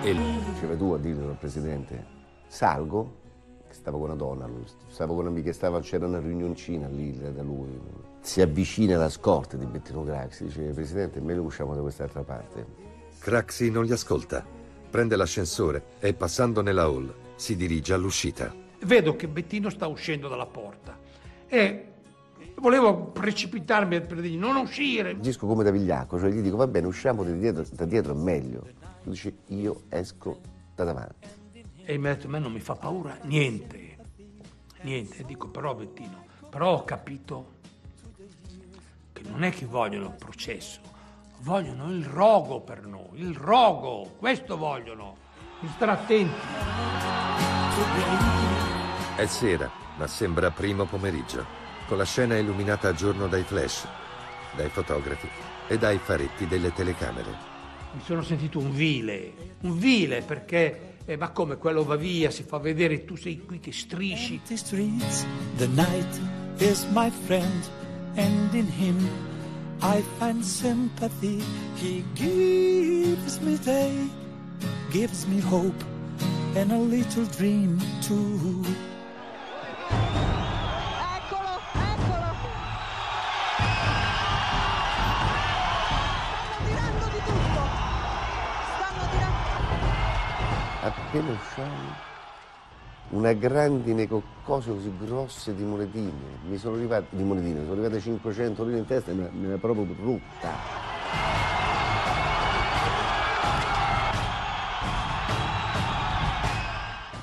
E 0.05 0.13
diceva 0.51 0.75
tu 0.75 0.91
a 0.91 0.97
dirlo 0.97 1.29
al 1.29 1.37
presidente, 1.37 2.05
salgo, 2.47 3.19
che 3.65 3.73
stavo 3.73 3.99
con 3.99 4.07
una 4.07 4.17
donna, 4.17 4.45
lui, 4.45 4.65
stavo 4.89 5.15
con 5.15 5.27
un'amica, 5.27 5.53
stava, 5.53 5.79
c'era 5.79 6.05
una 6.05 6.19
riunioncina 6.19 6.89
lì 6.89 7.17
da 7.17 7.41
lui, 7.41 7.79
si 8.19 8.41
avvicina 8.41 8.95
alla 8.95 9.07
scorta 9.07 9.55
di 9.55 9.65
Bettino 9.65 10.03
Craxi, 10.03 10.43
dice 10.43 10.61
presidente, 10.73 11.21
meglio 11.21 11.43
usciamo 11.43 11.73
da 11.73 11.79
quest'altra 11.79 12.21
parte. 12.21 12.65
Craxi 13.17 13.71
non 13.71 13.85
li 13.85 13.93
ascolta, 13.93 14.45
prende 14.89 15.15
l'ascensore 15.15 15.83
e 15.99 16.13
passando 16.13 16.61
nella 16.61 16.83
hall 16.83 17.13
si 17.35 17.55
dirige 17.55 17.93
all'uscita. 17.93 18.53
Vedo 18.83 19.15
che 19.15 19.29
Bettino 19.29 19.69
sta 19.69 19.87
uscendo 19.87 20.27
dalla 20.27 20.47
porta 20.47 20.99
e 21.47 21.87
volevo 22.55 23.05
precipitarmi 23.05 24.01
per 24.01 24.19
dirgli 24.19 24.37
non 24.37 24.57
uscire. 24.57 25.11
Agisco 25.11 25.47
come 25.47 25.63
da 25.63 25.71
vigliacco, 25.71 26.19
cioè 26.19 26.29
gli 26.29 26.41
dico 26.41 26.57
va 26.57 26.67
bene, 26.67 26.87
usciamo 26.87 27.23
da 27.23 27.31
dietro, 27.31 27.63
da 27.71 27.85
dietro 27.85 28.11
è 28.11 28.17
meglio. 28.17 28.82
Lui 29.03 29.13
dice 29.13 29.35
io 29.47 29.83
esco 29.89 30.39
da 30.75 30.83
davanti. 30.83 31.27
E 31.85 31.97
mi 31.97 32.07
ha 32.07 32.13
detto 32.13 32.27
a 32.27 32.29
me 32.29 32.39
non 32.39 32.51
mi 32.51 32.59
fa 32.59 32.75
paura 32.75 33.17
niente, 33.23 33.97
niente. 34.81 35.17
E 35.17 35.25
dico 35.25 35.49
però 35.49 35.75
Bettino, 35.75 36.25
però 36.49 36.73
ho 36.73 36.83
capito 36.85 37.59
che 39.11 39.23
non 39.23 39.43
è 39.43 39.51
che 39.51 39.65
vogliono 39.65 40.07
il 40.07 40.15
processo, 40.15 40.79
vogliono 41.39 41.91
il 41.91 42.05
rogo 42.05 42.61
per 42.61 42.85
noi, 42.85 43.19
il 43.19 43.35
rogo, 43.35 44.13
questo 44.17 44.57
vogliono. 44.57 45.17
Quindi 45.59 45.75
Stare 45.75 45.91
attenti. 45.91 46.41
È 49.15 49.25
sera, 49.25 49.69
ma 49.97 50.07
sembra 50.07 50.51
primo 50.51 50.85
pomeriggio, 50.85 51.45
con 51.87 51.97
la 51.97 52.05
scena 52.05 52.37
illuminata 52.37 52.89
a 52.89 52.93
giorno 52.93 53.27
dai 53.27 53.43
flash, 53.43 53.87
dai 54.55 54.69
fotografi 54.69 55.29
e 55.67 55.77
dai 55.77 55.97
faretti 55.97 56.47
delle 56.47 56.73
telecamere. 56.73 57.52
Mi 57.93 58.01
sono 58.03 58.23
sentito 58.23 58.57
un 58.57 58.73
vile, 58.73 59.33
un 59.61 59.77
vile 59.77 60.21
perché, 60.21 60.95
eh, 61.05 61.15
ma 61.15 61.29
come 61.29 61.57
quello 61.57 61.83
va 61.83 61.95
via, 61.95 62.31
si 62.31 62.41
fa 62.41 62.57
vedere, 62.57 63.05
tu 63.05 63.15
sei 63.15 63.45
qui 63.45 63.59
che 63.59 63.71
strisci. 63.71 64.41
streets. 64.43 65.25
The 65.57 65.67
night 65.67 66.19
is 66.57 66.85
my 66.91 67.11
friend, 67.25 67.69
and 68.15 68.51
in 68.53 68.67
him 68.67 69.07
I 69.81 70.01
find 70.17 70.43
sympathy. 70.43 71.43
He 71.75 72.03
gives 72.15 73.39
me 73.41 73.57
day, 73.63 74.09
gives 74.89 75.27
me 75.27 75.39
hope, 75.39 75.83
and 76.55 76.71
a 76.71 76.77
little 76.77 77.25
dream 77.25 77.79
too. 78.01 78.63
appena 90.95 91.31
usciamo 91.31 92.11
una 93.09 93.33
grandine 93.33 94.07
con 94.07 94.21
cose 94.43 94.71
così 94.71 94.91
grosse 94.97 95.55
di 95.55 95.63
monetine. 95.63 96.39
Mi 96.47 96.57
sono 96.57 96.75
arrivate, 96.75 97.07
di 97.09 97.23
monetine, 97.23 97.61
sono 97.61 97.73
arrivate 97.73 97.99
500 97.99 98.63
lire 98.63 98.77
in 98.79 98.85
testa 98.85 99.11
e 99.11 99.13
me, 99.13 99.29
me 99.31 99.47
l'ha 99.49 99.57
proprio 99.57 99.83
brutta. 99.85 100.81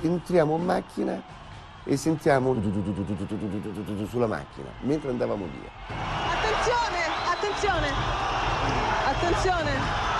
Entriamo 0.03 0.57
in 0.57 0.65
macchina 0.65 1.23
e 1.85 1.97
sentiamo 1.97 2.57
sulla 4.09 4.27
macchina 4.27 4.69
mentre 4.81 5.11
andavamo 5.11 5.47
via. 5.47 5.71
Attenzione, 6.33 6.99
attenzione, 7.27 7.89
attenzione. 9.07 10.20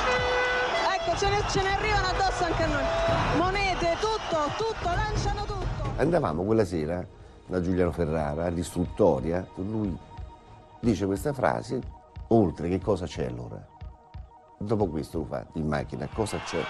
Ce 1.21 1.29
ne, 1.29 1.43
ce 1.51 1.61
ne 1.61 1.75
arrivano 1.75 2.07
addosso 2.07 2.45
anche 2.45 2.63
a 2.63 2.67
noi. 2.67 3.37
Monete, 3.37 3.95
tutto, 4.01 4.39
tutto, 4.57 4.89
lanciano 4.89 5.45
tutto. 5.45 5.93
Andavamo 5.99 6.45
quella 6.45 6.65
sera 6.65 7.07
da 7.47 7.61
Giuliano 7.61 7.93
Ferrara 7.93 8.47
all'istruttoria, 8.47 9.47
lui 9.57 9.95
dice 10.81 11.05
questa 11.05 11.35
frase, 11.35 11.79
oltre 12.29 12.71
che 12.71 12.81
cosa 12.81 13.05
c'è 13.05 13.27
allora? 13.27 13.63
Dopo 14.57 14.87
questo 14.87 15.19
lo 15.19 15.25
fa 15.27 15.45
in 15.57 15.67
macchina, 15.67 16.09
cosa 16.11 16.39
c'è? 16.39 16.63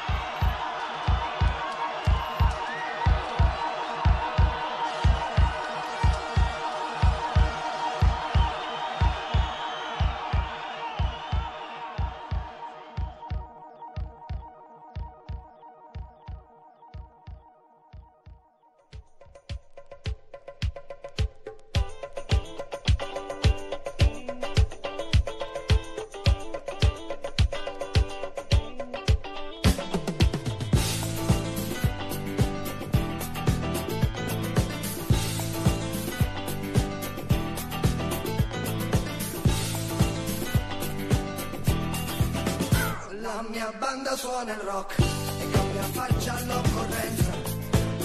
Banda 43.79 44.17
suona 44.17 44.53
il 44.53 44.61
rock 44.61 44.99
e 44.99 45.51
cambia 45.51 45.83
faccia 45.93 46.35
all'occorrenza. 46.35 47.31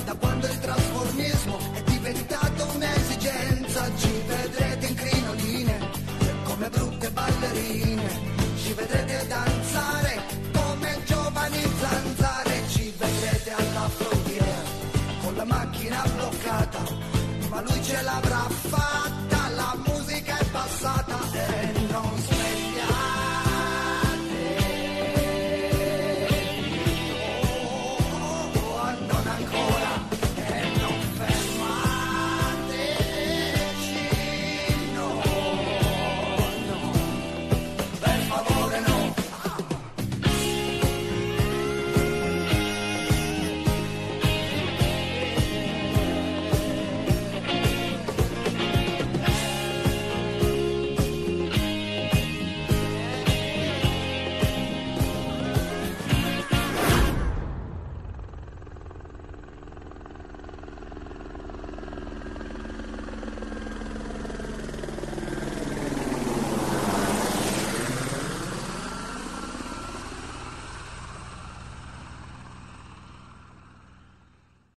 Da 0.06 0.14
quando 0.14 0.48
il 0.48 0.60
trasformismo 0.60 1.60
è 1.74 1.82
diventato 1.84 2.68
un'esigenza, 2.76 3.90
ci 3.98 4.24
vedrete 4.28 4.86
in 4.86 4.96
crinoline 4.96 5.80
come 6.44 6.70
brutte 6.70 7.10
ballerine. 7.10 8.34
Ci 8.62 8.74
vedrete 8.74 9.28
danzare 9.28 9.55